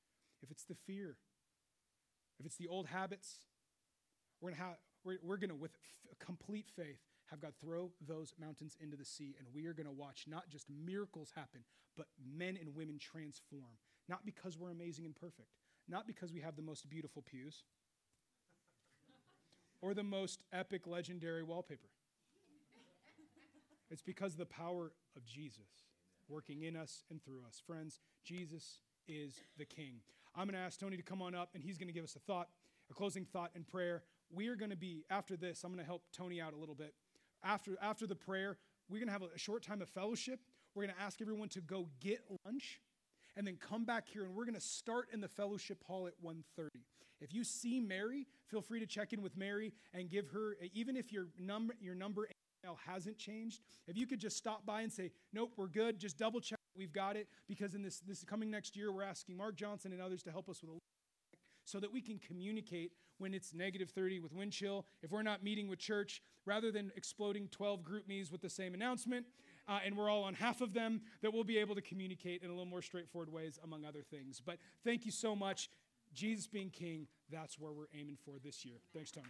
[0.44, 1.18] if it's the fear,
[2.40, 3.40] if it's the old habits,
[4.42, 8.98] we're gonna we're, we're gonna with f- complete faith have God throw those mountains into
[8.98, 11.62] the sea, and we are gonna watch not just miracles happen,
[11.96, 13.78] but men and women transform.
[14.10, 15.50] Not because we're amazing and perfect,
[15.88, 17.64] not because we have the most beautiful pews
[19.82, 21.90] or the most epic, legendary wallpaper.
[23.90, 25.86] It's because the power of Jesus
[26.30, 27.62] working in us and through us.
[27.66, 30.00] Friends, Jesus is the King.
[30.36, 32.16] I'm going to ask Tony to come on up, and he's going to give us
[32.16, 32.48] a thought,
[32.90, 34.04] a closing thought and prayer.
[34.34, 36.76] We are going to be, after this, I'm going to help Tony out a little
[36.76, 36.94] bit.
[37.44, 38.58] After, after the prayer,
[38.90, 40.40] we're going to have a short time of fellowship.
[40.74, 42.80] We're going to ask everyone to go get lunch
[43.36, 46.14] and then come back here and we're going to start in the fellowship hall at
[46.24, 46.68] 1.30
[47.20, 50.96] if you see mary feel free to check in with mary and give her even
[50.96, 52.28] if your number your number
[52.86, 56.40] hasn't changed if you could just stop by and say nope we're good just double
[56.40, 59.94] check we've got it because in this this coming next year we're asking mark johnson
[59.94, 60.78] and others to help us with a
[61.64, 65.44] so that we can communicate when it's negative 30 with wind chill if we're not
[65.44, 69.28] meeting with church rather than exploding 12 GroupMes with the same announcement
[69.68, 72.50] uh, and we're all on half of them, that we'll be able to communicate in
[72.50, 74.42] a little more straightforward ways, among other things.
[74.44, 75.70] But thank you so much.
[76.14, 78.76] Jesus being King, that's where we're aiming for this year.
[78.94, 79.28] Thanks, Tony.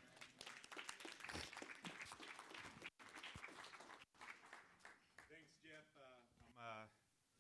[5.30, 5.86] Thanks, Jeff.
[5.94, 6.86] Uh, I'm uh,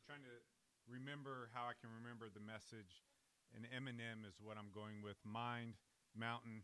[0.05, 0.36] trying to
[1.82, 3.01] can remember the message.
[3.57, 5.75] And M&M is what I'm going with mind,
[6.13, 6.61] mountain,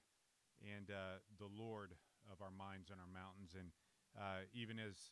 [0.61, 1.97] and uh, the Lord
[2.29, 3.57] of our minds and our mountains.
[3.57, 3.73] And
[4.13, 5.11] uh, even as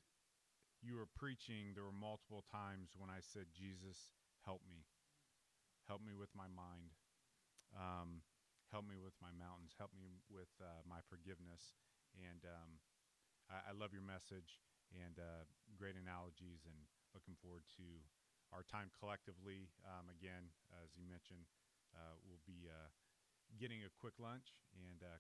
[0.79, 4.13] you were preaching, there were multiple times when I said, Jesus,
[4.45, 4.85] help me.
[5.89, 6.95] Help me with my mind.
[7.75, 8.23] Um,
[8.69, 9.75] help me with my mountains.
[9.75, 11.75] Help me with uh, my forgiveness.
[12.15, 12.79] And um,
[13.51, 14.63] I, I, love your message
[14.95, 15.43] and uh,
[15.75, 16.77] great analogies and
[17.11, 17.85] looking forward to
[18.55, 19.67] our time collectively.
[19.83, 20.47] Um, again,
[20.79, 21.43] as you mentioned,
[21.91, 22.87] uh, we'll be uh,
[23.59, 25.11] getting a quick lunch and uh,